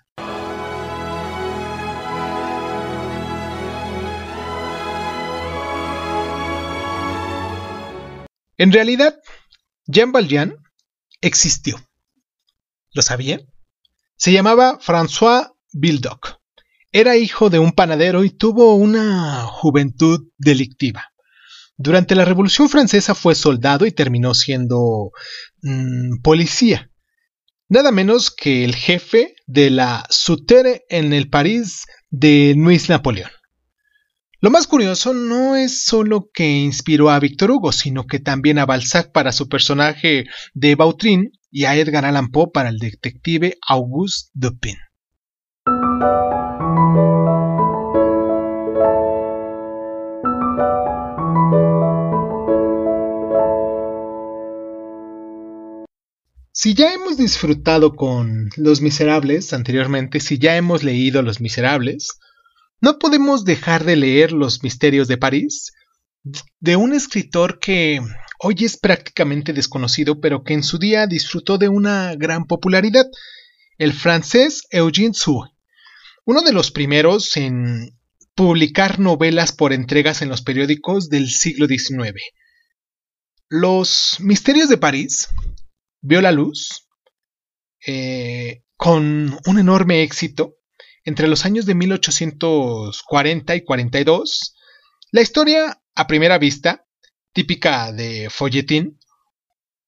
En 8.58 8.72
realidad, 8.72 9.20
Jean 9.86 10.12
Valjean 10.12 10.56
existió. 11.22 11.78
¿Lo 12.92 13.04
sabían? 13.04 13.42
Se 14.16 14.32
llamaba 14.32 14.80
François 14.80 15.54
Bildoc. 15.72 16.40
Era 16.92 17.18
hijo 17.18 17.52
de 17.52 17.60
un 17.60 17.74
panadero 17.74 18.24
y 18.24 18.32
tuvo 18.32 18.74
una 18.74 19.44
juventud 19.44 20.28
delictiva. 20.40 21.11
Durante 21.84 22.14
la 22.14 22.26
Revolución 22.26 22.70
Francesa 22.70 23.16
fue 23.16 23.34
soldado 23.34 23.88
y 23.88 23.92
terminó 23.92 24.36
siendo 24.36 25.10
mm, 25.64 26.22
policía. 26.22 26.92
Nada 27.70 27.92
menos 27.92 28.30
que 28.30 28.64
el 28.64 28.76
jefe 28.76 29.34
de 29.48 29.72
la 29.72 30.06
Souterre 30.12 30.84
en 30.90 31.12
el 31.12 31.28
París 31.28 31.88
de 32.12 32.54
Luis 32.56 32.88
Napoleón. 32.88 33.32
Lo 34.42 34.52
más 34.52 34.68
curioso 34.68 35.16
no 35.16 35.56
es 35.56 35.84
solo 35.84 36.30
que 36.32 36.48
inspiró 36.48 37.10
a 37.10 37.20
Victor 37.20 37.50
Hugo, 37.50 37.72
sino 37.72 38.06
que 38.06 38.20
también 38.20 38.60
a 38.60 38.68
Balzac 38.68 39.12
para 39.12 39.32
su 39.32 39.50
personaje 39.50 40.26
de 40.54 40.76
Vautrin 40.76 41.32
y 41.50 41.66
a 41.66 41.76
Edgar 41.76 42.06
Allan 42.06 42.30
Poe 42.30 42.52
para 42.54 42.70
el 42.70 42.78
detective 42.78 43.58
Auguste 43.68 44.30
Dupin. 44.36 44.78
Si 56.54 56.74
ya 56.74 56.94
hemos 56.94 57.16
disfrutado 57.16 57.96
con 57.96 58.50
Los 58.58 58.82
Miserables 58.82 59.54
anteriormente, 59.54 60.20
si 60.20 60.38
ya 60.38 60.58
hemos 60.58 60.84
leído 60.84 61.22
Los 61.22 61.40
Miserables, 61.40 62.20
no 62.82 63.00
podemos 63.00 63.46
dejar 63.46 63.86
de 63.86 63.96
leer 63.96 64.34
Los 64.34 64.62
Misterios 64.62 65.08
de 65.08 65.18
París, 65.18 65.72
de 66.60 66.76
un 66.76 66.94
escritor 66.94 67.60
que 67.60 68.02
hoy 68.38 68.56
es 68.60 68.76
prácticamente 68.76 69.54
desconocido, 69.54 70.20
pero 70.20 70.44
que 70.44 70.54
en 70.54 70.64
su 70.64 70.78
día 70.78 71.08
disfrutó 71.08 71.58
de 71.58 71.70
una 71.70 72.16
gran 72.16 72.46
popularidad, 72.46 73.06
el 73.78 73.94
francés 73.94 74.64
Eugène 74.72 75.14
Sue, 75.14 75.50
uno 76.26 76.42
de 76.42 76.52
los 76.52 76.72
primeros 76.72 77.38
en 77.38 77.98
publicar 78.36 79.00
novelas 79.00 79.54
por 79.54 79.72
entregas 79.72 80.22
en 80.22 80.28
los 80.28 80.42
periódicos 80.42 81.10
del 81.10 81.30
siglo 81.30 81.66
XIX. 81.68 82.22
Los 83.48 84.18
Misterios 84.20 84.68
de 84.68 84.78
París 84.78 85.30
vio 86.02 86.22
la 86.22 86.32
luz 86.32 86.88
eh, 87.86 88.64
con 88.76 89.38
un 89.46 89.60
enorme 89.60 90.04
éxito 90.04 90.56
entre 91.04 91.28
los 91.28 91.46
años 91.46 91.66
de 91.66 91.76
1840 91.76 93.56
y 93.56 93.64
42. 93.64 94.56
La 95.12 95.22
historia, 95.22 95.82
a 95.96 96.08
primera 96.08 96.38
vista, 96.38 96.86
típica 97.34 97.92
de 97.92 98.30
folletín, 98.30 99.00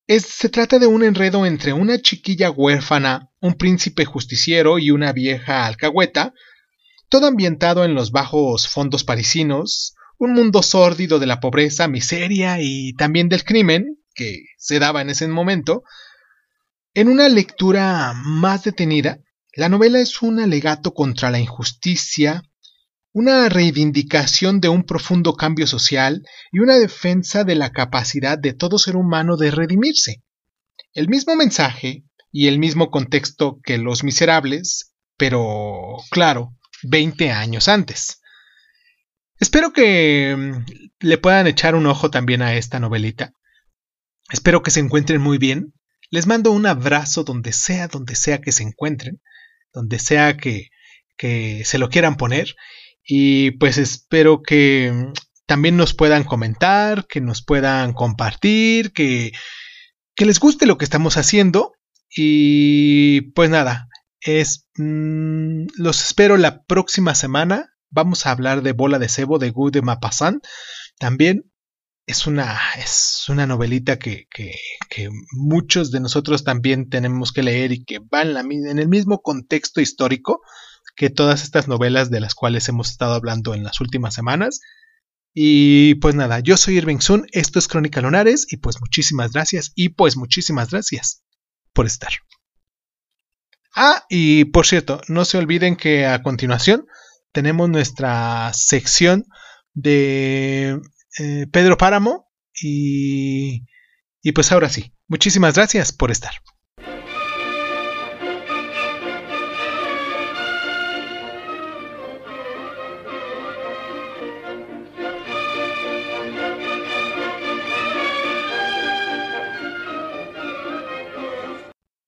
es, 0.07 0.25
se 0.25 0.49
trata 0.49 0.79
de 0.79 0.87
un 0.87 1.03
enredo 1.03 1.45
entre 1.45 1.73
una 1.73 2.01
chiquilla 2.01 2.51
huérfana, 2.51 3.31
un 3.39 3.53
príncipe 3.53 4.05
justiciero 4.05 4.79
y 4.79 4.91
una 4.91 5.13
vieja 5.13 5.65
alcahueta, 5.65 6.33
todo 7.09 7.27
ambientado 7.27 7.85
en 7.85 7.93
los 7.93 8.11
bajos 8.11 8.67
fondos 8.67 9.03
parisinos, 9.03 9.95
un 10.17 10.33
mundo 10.33 10.61
sórdido 10.61 11.19
de 11.19 11.25
la 11.25 11.39
pobreza, 11.39 11.87
miseria 11.87 12.57
y 12.59 12.93
también 12.93 13.29
del 13.29 13.43
crimen, 13.43 14.02
que 14.13 14.45
se 14.57 14.79
daba 14.79 15.01
en 15.01 15.09
ese 15.09 15.27
momento, 15.27 15.83
en 16.93 17.07
una 17.07 17.27
lectura 17.29 18.13
más 18.15 18.63
detenida, 18.63 19.19
la 19.55 19.69
novela 19.69 19.99
es 19.99 20.21
un 20.21 20.39
alegato 20.39 20.93
contra 20.93 21.31
la 21.31 21.39
injusticia, 21.39 22.43
una 23.11 23.49
reivindicación 23.49 24.59
de 24.59 24.69
un 24.69 24.83
profundo 24.83 25.35
cambio 25.35 25.67
social 25.67 26.23
y 26.51 26.59
una 26.59 26.75
defensa 26.77 27.43
de 27.43 27.55
la 27.55 27.71
capacidad 27.71 28.37
de 28.37 28.53
todo 28.53 28.79
ser 28.79 28.95
humano 28.95 29.37
de 29.37 29.51
redimirse. 29.51 30.23
El 30.93 31.07
mismo 31.07 31.35
mensaje 31.35 32.03
y 32.31 32.47
el 32.47 32.57
mismo 32.57 32.89
contexto 32.89 33.59
que 33.63 33.77
Los 33.77 34.03
Miserables, 34.03 34.93
pero 35.17 35.97
claro, 36.09 36.55
20 36.83 37.31
años 37.31 37.67
antes. 37.67 38.19
Espero 39.39 39.73
que 39.73 40.35
mm, 40.35 40.65
le 40.99 41.17
puedan 41.17 41.47
echar 41.47 41.75
un 41.75 41.85
ojo 41.85 42.09
también 42.09 42.41
a 42.41 42.55
esta 42.55 42.79
novelita. 42.79 43.33
Espero 44.33 44.63
que 44.63 44.71
se 44.71 44.79
encuentren 44.79 45.21
muy 45.21 45.37
bien. 45.37 45.75
Les 46.09 46.25
mando 46.25 46.51
un 46.51 46.65
abrazo 46.65 47.23
donde 47.23 47.53
sea, 47.53 47.87
donde 47.87 48.15
sea 48.15 48.41
que 48.41 48.51
se 48.51 48.63
encuentren, 48.63 49.21
donde 49.71 49.99
sea 49.99 50.37
que, 50.37 50.69
que 51.17 51.63
se 51.65 51.77
lo 51.77 51.87
quieran 51.89 52.17
poner. 52.17 52.55
Y 53.05 53.51
pues 53.51 53.77
espero 53.77 54.41
que 54.41 54.91
también 55.45 55.77
nos 55.77 55.93
puedan 55.93 56.23
comentar, 56.23 57.05
que 57.05 57.21
nos 57.21 57.45
puedan 57.45 57.93
compartir, 57.93 58.91
que, 58.91 59.33
que 60.15 60.25
les 60.25 60.39
guste 60.39 60.65
lo 60.65 60.79
que 60.79 60.85
estamos 60.85 61.15
haciendo. 61.17 61.73
Y 62.09 63.21
pues 63.33 63.51
nada, 63.51 63.87
es, 64.19 64.67
mm, 64.77 65.65
los 65.77 66.03
espero 66.03 66.37
la 66.37 66.63
próxima 66.63 67.13
semana. 67.13 67.69
Vamos 67.91 68.25
a 68.25 68.31
hablar 68.31 68.63
de 68.63 68.71
Bola 68.71 68.97
de 68.97 69.09
Cebo 69.09 69.37
de 69.37 69.51
Guy 69.51 69.69
de 69.69 69.83
Maupassant. 69.83 70.43
También 70.97 71.52
es 72.05 72.27
una, 72.27 72.59
es 72.77 73.25
una 73.29 73.47
novelita 73.47 73.97
que, 73.97 74.27
que, 74.29 74.55
que, 74.89 75.09
muchos 75.31 75.91
de 75.91 75.99
nosotros 75.99 76.43
también 76.43 76.89
tenemos 76.89 77.31
que 77.31 77.43
leer 77.43 77.71
y 77.71 77.85
que 77.85 77.99
va 77.99 78.23
en, 78.23 78.35
en 78.67 78.79
el 78.79 78.89
mismo 78.89 79.21
contexto 79.21 79.79
histórico 79.79 80.41
que 80.95 81.09
todas 81.09 81.43
estas 81.43 81.67
novelas 81.67 82.09
de 82.09 82.19
las 82.19 82.35
cuales 82.35 82.67
hemos 82.69 82.91
estado 82.91 83.13
hablando 83.13 83.53
en 83.53 83.63
las 83.63 83.81
últimas 83.81 84.13
semanas. 84.13 84.59
Y 85.33 85.95
pues 85.95 86.13
nada, 86.13 86.39
yo 86.41 86.57
soy 86.57 86.77
Irving 86.77 86.99
Sun, 86.99 87.25
esto 87.31 87.57
es 87.57 87.67
Crónica 87.67 88.01
Lunares 88.01 88.45
y 88.49 88.57
pues 88.57 88.79
muchísimas 88.79 89.31
gracias 89.31 89.71
y 89.73 89.89
pues 89.89 90.15
muchísimas 90.15 90.69
gracias 90.69 91.23
por 91.73 91.87
estar. 91.87 92.11
Ah, 93.75 94.05
y 94.09 94.45
por 94.45 94.67
cierto, 94.67 95.01
no 95.07 95.25
se 95.25 95.39
olviden 95.39 95.75
que 95.75 96.05
a 96.05 96.21
continuación 96.21 96.85
tenemos 97.31 97.67
nuestra 97.69 98.51
sección 98.53 99.25
de 99.73 100.79
eh, 101.19 101.47
Pedro 101.51 101.77
Páramo 101.77 102.31
y, 102.53 103.65
y 104.21 104.31
pues 104.31 104.51
ahora 104.51 104.69
sí, 104.69 104.93
muchísimas 105.07 105.55
gracias 105.55 105.91
por 105.91 106.11
estar. 106.11 106.33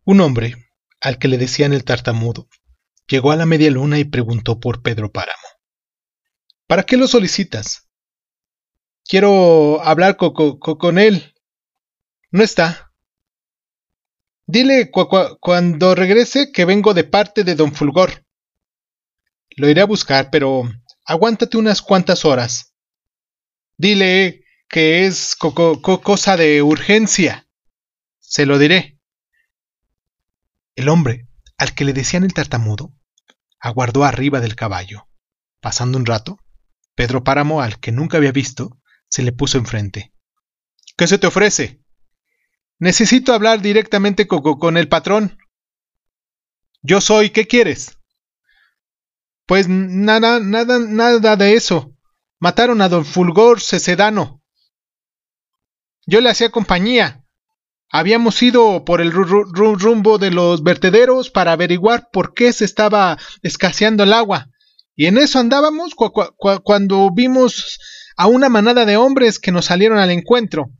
Un 0.07 0.21
hombre, 0.21 0.55
al 1.01 1.17
que 1.17 1.27
le 1.27 1.39
decían 1.39 1.73
el 1.73 1.83
tartamudo, 1.83 2.47
llegó 3.07 3.31
a 3.31 3.35
la 3.35 3.47
media 3.47 3.71
luna 3.71 3.97
y 3.97 4.03
preguntó 4.03 4.59
por 4.59 4.83
Pedro 4.83 5.11
Páramo. 5.11 5.47
¿Para 6.67 6.83
qué 6.83 6.95
lo 6.95 7.07
solicitas? 7.07 7.84
Quiero 9.07 9.83
hablar 9.83 10.17
con 10.17 10.97
él. 10.97 11.35
No 12.31 12.43
está. 12.43 12.91
Dile 14.47 14.91
cuando 15.39 15.95
regrese 15.95 16.51
que 16.51 16.65
vengo 16.65 16.93
de 16.93 17.03
parte 17.03 17.43
de 17.43 17.55
don 17.55 17.73
Fulgor. 17.73 18.25
Lo 19.57 19.69
iré 19.69 19.81
a 19.81 19.85
buscar, 19.85 20.29
pero 20.31 20.63
aguántate 21.05 21.57
unas 21.57 21.81
cuantas 21.81 22.25
horas. 22.25 22.73
Dile 23.77 24.43
que 24.67 25.05
es 25.05 25.35
cosa 25.35 26.35
de 26.35 26.61
urgencia. 26.61 27.47
Se 28.19 28.45
lo 28.45 28.57
diré. 28.57 28.99
El 30.75 30.89
hombre, 30.89 31.27
al 31.57 31.73
que 31.73 31.85
le 31.85 31.93
decían 31.93 32.23
el 32.23 32.33
tartamudo, 32.33 32.91
aguardó 33.59 34.03
arriba 34.03 34.41
del 34.41 34.55
caballo. 34.55 35.07
Pasando 35.61 35.97
un 35.97 36.05
rato, 36.05 36.39
Pedro 36.95 37.23
Páramo, 37.23 37.61
al 37.61 37.79
que 37.79 37.91
nunca 37.91 38.17
había 38.17 38.31
visto, 38.31 38.81
se 39.15 39.23
le 39.23 39.31
puso 39.31 39.57
enfrente. 39.57 40.11
¿Qué 40.97 41.07
se 41.07 41.17
te 41.17 41.27
ofrece? 41.27 41.81
Necesito 42.79 43.31
hablar 43.33 43.61
directamente 43.61 44.27
con, 44.27 44.75
el 44.75 44.89
patrón. 44.89 45.37
Yo 46.81 46.99
soy, 46.99 47.29
¿qué 47.29 47.47
quieres? 47.47 47.97
Pues 49.45 49.69
nada, 49.69 50.41
nada, 50.41 50.79
nada 50.79 51.37
de 51.37 51.53
eso. 51.53 51.95
Mataron 52.39 52.81
a 52.81 52.89
don 52.89 53.05
Fulgor 53.05 53.61
Cecedano. 53.61 54.43
Yo 56.05 56.19
le 56.19 56.29
hacía 56.29 56.49
compañía. 56.49 57.23
Habíamos 57.89 58.43
ido 58.43 58.83
por 58.83 58.99
el 58.99 59.13
rumbo 59.13 60.17
de 60.17 60.31
los 60.31 60.61
vertederos 60.61 61.29
para 61.29 61.53
averiguar 61.53 62.09
por 62.11 62.33
qué 62.33 62.51
se 62.51 62.65
estaba 62.65 63.17
escaseando 63.43 64.03
el 64.03 64.11
agua. 64.11 64.49
Y 64.93 65.05
en 65.05 65.17
eso 65.17 65.39
andábamos 65.39 65.95
cuando 65.95 67.09
vimos 67.13 67.79
a 68.15 68.27
una 68.27 68.49
manada 68.49 68.85
de 68.85 68.97
hombres 68.97 69.39
que 69.39 69.51
nos 69.51 69.65
salieron 69.65 69.97
al 69.97 70.11
encuentro. 70.11 70.71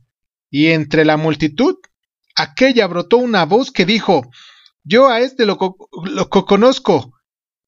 Y 0.50 0.68
entre 0.68 1.04
la 1.04 1.16
multitud, 1.16 1.76
aquella 2.34 2.86
brotó 2.86 3.18
una 3.18 3.44
voz 3.44 3.72
que 3.72 3.84
dijo 3.84 4.30
Yo 4.84 5.08
a 5.08 5.20
este 5.20 5.46
lo, 5.46 5.58
lo 6.04 6.28
conozco. 6.28 7.12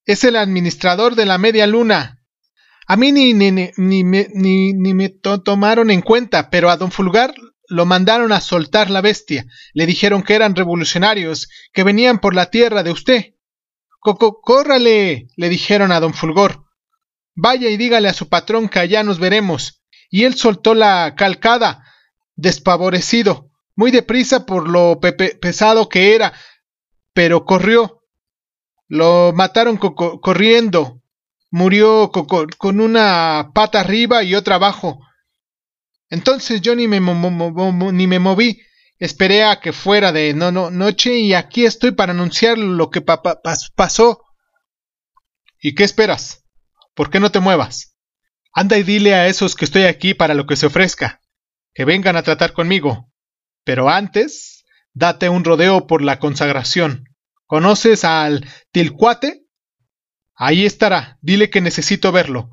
Es 0.05 0.25
el 0.25 0.37
administrador 0.37 1.15
de 1.15 1.27
la 1.27 1.39
media 1.39 1.67
luna. 1.67 2.23
A 2.87 2.97
mí 2.97 3.13
ni, 3.13 3.35
ni, 3.35 3.51
ni, 3.51 3.73
ni, 3.77 4.73
ni 4.73 4.95
me 4.95 5.11
tomaron 5.11 5.91
en 5.91 6.01
cuenta, 6.01 6.49
pero 6.49 6.71
a 6.71 6.79
don 6.79 6.91
Fulgar 6.91 7.35
lo 7.69 7.85
mandaron 7.85 8.33
a 8.33 8.41
soltar 8.41 8.89
la 8.89 9.03
bestia. 9.03 9.47
Le 9.75 9.85
dijeron 9.85 10.23
que 10.23 10.35
eran 10.35 10.57
revolucionarios, 10.57 11.49
que 11.73 11.85
venían 11.85 12.19
por 12.19 12.35
la 12.35 12.51
tierra 12.51 12.83
de 12.83 12.91
usted. 12.91 13.35
Coco, 14.01 14.41
córrale, 14.41 15.29
le 15.37 15.49
dijeron 15.51 15.93
a 15.93 16.01
don 16.01 16.15
Fulgor. 16.15 16.65
Vaya 17.41 17.71
y 17.71 17.77
dígale 17.77 18.09
a 18.09 18.15
su 18.15 18.29
patrón 18.29 18.69
que 18.69 18.81
allá 18.81 19.03
nos 19.03 19.19
veremos. 19.19 19.83
Y 20.11 20.25
él 20.25 20.35
soltó 20.35 20.75
la 20.75 21.15
calcada, 21.17 21.85
despavorecido, 22.35 23.51
muy 23.77 23.91
deprisa 23.91 24.45
por 24.45 24.69
lo 24.69 24.99
pesado 25.01 25.89
que 25.89 26.15
era, 26.15 26.33
pero 27.13 27.45
corrió. 27.45 28.03
Lo 28.89 29.33
mataron 29.35 29.77
corriendo. 29.77 31.01
Murió 31.51 32.11
con 32.11 32.81
una 32.81 33.53
pata 33.55 33.81
arriba 33.81 34.23
y 34.23 34.35
otra 34.35 34.57
abajo 34.57 35.01
entonces 36.11 36.61
yo 36.61 36.75
ni 36.75 36.89
me, 36.89 37.01
ni 37.01 38.07
me 38.07 38.19
moví, 38.19 38.63
esperé 38.99 39.45
a 39.45 39.61
que 39.61 39.73
fuera 39.73 40.13
de 40.13 40.35
no, 40.35 40.51
no, 40.51 40.71
noche 40.71 41.19
y 41.19 41.35
aquí 41.35 41.67
estoy 41.67 41.93
para 41.93 42.13
anunciar 42.13 42.57
lo 42.59 42.91
que 42.91 43.03
pasó. 43.03 44.25
¿Y 45.61 45.75
qué 45.75 45.85
esperas? 45.85 46.45
¿Por 46.99 47.11
qué 47.11 47.21
no 47.21 47.31
te 47.31 47.39
muevas? 47.39 47.97
Anda 48.53 48.77
y 48.77 48.83
dile 48.83 49.15
a 49.15 49.29
esos 49.29 49.55
que 49.55 49.65
estoy 49.65 49.85
aquí 49.85 50.15
para 50.15 50.35
lo 50.35 50.49
que 50.49 50.57
se 50.57 50.67
ofrezca, 50.67 51.21
que 51.73 51.85
vengan 51.85 52.17
a 52.17 52.25
tratar 52.25 52.53
conmigo. 52.53 53.09
Pero 53.63 53.89
antes, 53.89 54.65
date 54.95 55.29
un 55.29 55.45
rodeo 55.45 55.87
por 55.87 56.03
la 56.03 56.19
consagración. 56.19 57.05
¿Conoces 57.47 58.03
al 58.03 58.45
Tilcuate? 58.73 59.45
Ahí 60.35 60.67
estará, 60.67 61.19
dile 61.21 61.51
que 61.51 61.61
necesito 61.61 62.11
verlo 62.11 62.51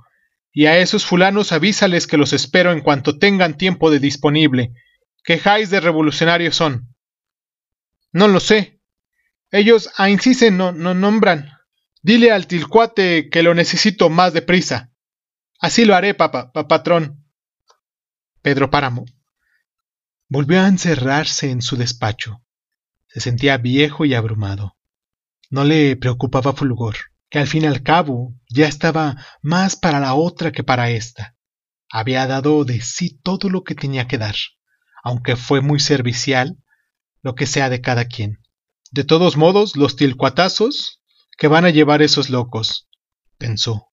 y 0.53 0.67
a 0.67 0.77
esos 0.77 1.07
fulanos 1.07 1.51
avísales 1.51 2.05
que 2.05 2.17
los 2.17 2.31
espero 2.31 2.71
en 2.71 2.81
cuanto 2.81 3.17
tengan 3.17 3.57
tiempo 3.57 3.89
de 3.89 3.97
disponible. 3.97 4.75
¿Qué 5.23 5.39
jais 5.39 5.71
de 5.71 5.79
revolucionarios 5.79 6.55
son? 6.55 6.93
No 8.11 8.27
lo 8.27 8.39
sé. 8.39 8.79
Ellos 9.49 9.89
a 9.97 10.07
se 10.19 10.51
no, 10.51 10.71
no 10.71 10.93
nombran. 10.93 11.54
Dile 12.05 12.31
al 12.31 12.45
tilcuate 12.45 13.31
que 13.31 13.41
lo 13.41 13.55
necesito 13.55 14.11
más 14.11 14.31
deprisa. 14.31 14.91
Así 15.59 15.85
lo 15.85 15.95
haré, 15.95 16.13
papá, 16.13 16.51
patrón. 16.51 17.25
Pedro 18.43 18.69
Páramo 18.69 19.05
volvió 20.29 20.61
a 20.61 20.67
encerrarse 20.67 21.49
en 21.49 21.63
su 21.63 21.77
despacho. 21.77 22.43
Se 23.07 23.21
sentía 23.21 23.57
viejo 23.57 24.05
y 24.05 24.13
abrumado. 24.13 24.77
No 25.49 25.63
le 25.63 25.95
preocupaba 25.95 26.53
Fulgor 26.53 26.95
que 27.31 27.39
al 27.39 27.47
fin 27.47 27.63
y 27.63 27.65
al 27.65 27.81
cabo 27.81 28.35
ya 28.51 28.67
estaba 28.67 29.15
más 29.41 29.75
para 29.75 29.99
la 29.99 30.13
otra 30.13 30.51
que 30.51 30.63
para 30.63 30.91
ésta. 30.91 31.35
Había 31.89 32.27
dado 32.27 32.65
de 32.65 32.81
sí 32.81 33.19
todo 33.23 33.49
lo 33.49 33.63
que 33.63 33.73
tenía 33.73 34.07
que 34.07 34.19
dar, 34.19 34.35
aunque 35.03 35.35
fue 35.35 35.61
muy 35.61 35.79
servicial, 35.79 36.55
lo 37.23 37.33
que 37.33 37.47
sea 37.47 37.71
de 37.71 37.81
cada 37.81 38.05
quien. 38.05 38.43
De 38.91 39.03
todos 39.05 39.37
modos, 39.37 39.75
los 39.75 39.95
tilcuatazos 39.95 41.01
que 41.37 41.47
van 41.47 41.65
a 41.65 41.69
llevar 41.69 42.01
esos 42.01 42.29
locos, 42.29 42.87
pensó. 43.37 43.91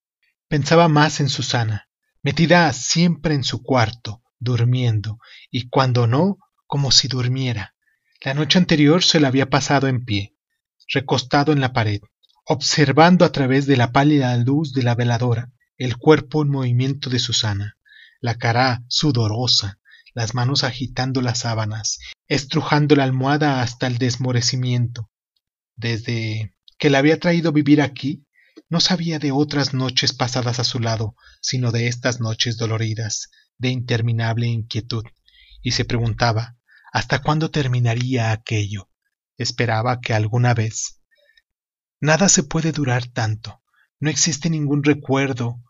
Pensaba 0.49 0.89
más 0.89 1.21
en 1.21 1.29
Susana, 1.29 1.89
metida 2.23 2.73
siempre 2.73 3.35
en 3.35 3.45
su 3.45 3.63
cuarto, 3.63 4.23
durmiendo, 4.39 5.19
y 5.51 5.69
cuando 5.69 6.07
no, 6.07 6.39
como 6.67 6.91
si 6.91 7.09
durmiera. 7.09 7.75
La 8.25 8.35
noche 8.35 8.59
anterior 8.59 9.03
se 9.03 9.19
la 9.19 9.29
había 9.29 9.51
pasado 9.51 9.89
en 9.89 10.05
pie, 10.05 10.37
recostado 10.93 11.53
en 11.53 11.61
la 11.61 11.73
pared, 11.73 12.01
observando 12.45 13.25
a 13.25 13.33
través 13.33 13.67
de 13.67 13.77
la 13.77 13.93
pálida 13.93 14.37
luz 14.37 14.73
de 14.73 14.83
la 14.83 14.95
veladora 14.95 15.53
el 15.79 15.97
cuerpo 15.97 16.43
en 16.43 16.51
movimiento 16.51 17.11
de 17.11 17.19
Susana, 17.19 17.77
la 18.21 18.37
cara 18.37 18.85
sudorosa, 18.89 19.81
las 20.15 20.35
manos 20.35 20.65
agitando 20.65 21.23
las 21.23 21.41
sábanas, 21.41 21.99
estrujando 22.29 22.95
la 22.95 23.05
almohada 23.05 23.63
hasta 23.63 23.87
el 23.87 23.99
desmorecimiento. 23.99 25.11
Desde 25.75 26.55
que 26.83 26.91
la 26.91 26.99
había 26.99 27.21
traído 27.21 27.53
vivir 27.53 27.81
aquí, 27.81 28.27
no 28.69 28.81
sabía 28.81 29.21
de 29.21 29.31
otras 29.31 29.73
noches 29.73 30.13
pasadas 30.13 30.59
a 30.59 30.65
su 30.65 30.81
lado, 30.81 31.15
sino 31.41 31.71
de 31.71 31.87
estas 31.87 32.19
noches 32.19 32.57
doloridas, 32.57 33.31
de 33.57 33.69
interminable 33.69 34.49
inquietud, 34.49 35.05
y 35.63 35.71
se 35.71 35.85
preguntaba 35.85 36.57
hasta 36.93 37.23
cuándo 37.23 37.53
terminaría 37.53 38.33
aquello. 38.33 38.91
Esperaba 39.39 40.01
que 40.01 40.13
alguna 40.13 40.55
vez 40.55 41.01
Nada 42.01 42.29
se 42.29 42.43
puede 42.43 42.73
durar 42.73 43.07
tanto. 43.07 43.63
No 44.01 44.11
existe 44.11 44.51
ningún 44.51 44.83
recuerdo, 44.83 45.63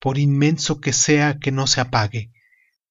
por 0.00 0.18
inmenso 0.18 0.80
que 0.80 0.92
sea, 0.92 1.38
que 1.38 1.52
no 1.52 1.68
se 1.68 1.80
apague. 1.80 2.32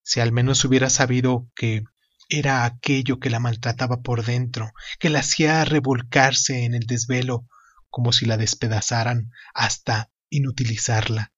Si 0.02 0.22
al 0.22 0.32
menos 0.32 0.64
hubiera 0.64 0.90
sabido 0.90 1.52
que 1.58 1.84
era 2.30 2.64
aquello 2.64 3.20
que 3.20 3.30
la 3.30 3.42
maltrataba 3.42 4.02
por 4.02 4.24
dentro, 4.24 4.72
que 4.98 5.10
la 5.10 5.20
hacía 5.20 5.66
revolcarse 5.66 6.64
en 6.64 6.74
el 6.74 6.86
desvelo, 6.86 7.50
como 7.96 8.12
si 8.12 8.26
la 8.26 8.36
despedazaran 8.36 9.32
hasta 9.54 10.12
inutilizarla. 10.30 11.32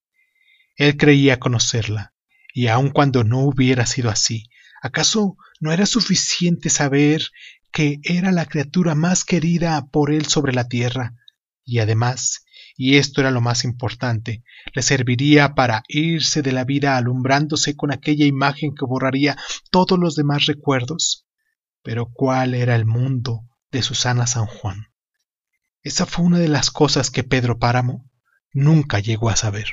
Él 0.76 0.98
creía 0.98 1.38
conocerla, 1.38 2.16
y 2.52 2.66
aun 2.66 2.90
cuando 2.90 3.24
no 3.24 3.42
hubiera 3.42 3.86
sido 3.86 4.10
así, 4.10 4.50
¿acaso 4.82 5.38
no 5.60 5.72
era 5.72 5.86
suficiente 5.86 6.72
saber 6.72 7.28
que 7.72 8.00
era 8.02 8.32
la 8.32 8.48
criatura 8.48 8.96
más 8.96 9.24
querida 9.24 9.86
por 9.92 10.12
él 10.12 10.26
sobre 10.26 10.52
la 10.52 10.68
tierra? 10.68 11.14
Y 11.64 11.78
además, 11.78 12.44
y 12.76 12.98
esto 12.98 13.22
era 13.22 13.30
lo 13.30 13.40
más 13.40 13.64
importante, 13.64 14.44
le 14.74 14.82
serviría 14.82 15.54
para 15.54 15.84
irse 15.88 16.42
de 16.42 16.54
la 16.54 16.64
vida 16.64 16.98
alumbrándose 16.98 17.76
con 17.76 17.92
aquella 17.92 18.26
imagen 18.26 18.74
que 18.74 18.88
borraría 18.88 19.38
todos 19.70 20.00
los 20.00 20.16
demás 20.16 20.48
recuerdos. 20.48 21.28
Pero 21.84 22.10
cuál 22.12 22.56
era 22.56 22.76
el 22.76 22.88
mundo 22.88 23.44
de 23.70 23.84
Susana 23.84 24.26
San 24.26 24.48
Juan. 24.48 24.88
Esa 25.84 26.06
fue 26.06 26.26
una 26.26 26.40
de 26.40 26.48
las 26.48 26.72
cosas 26.72 27.12
que 27.12 27.24
Pedro 27.24 27.60
Páramo 27.60 28.10
nunca 28.52 29.00
llegó 29.00 29.30
a 29.30 29.36
saber. 29.36 29.68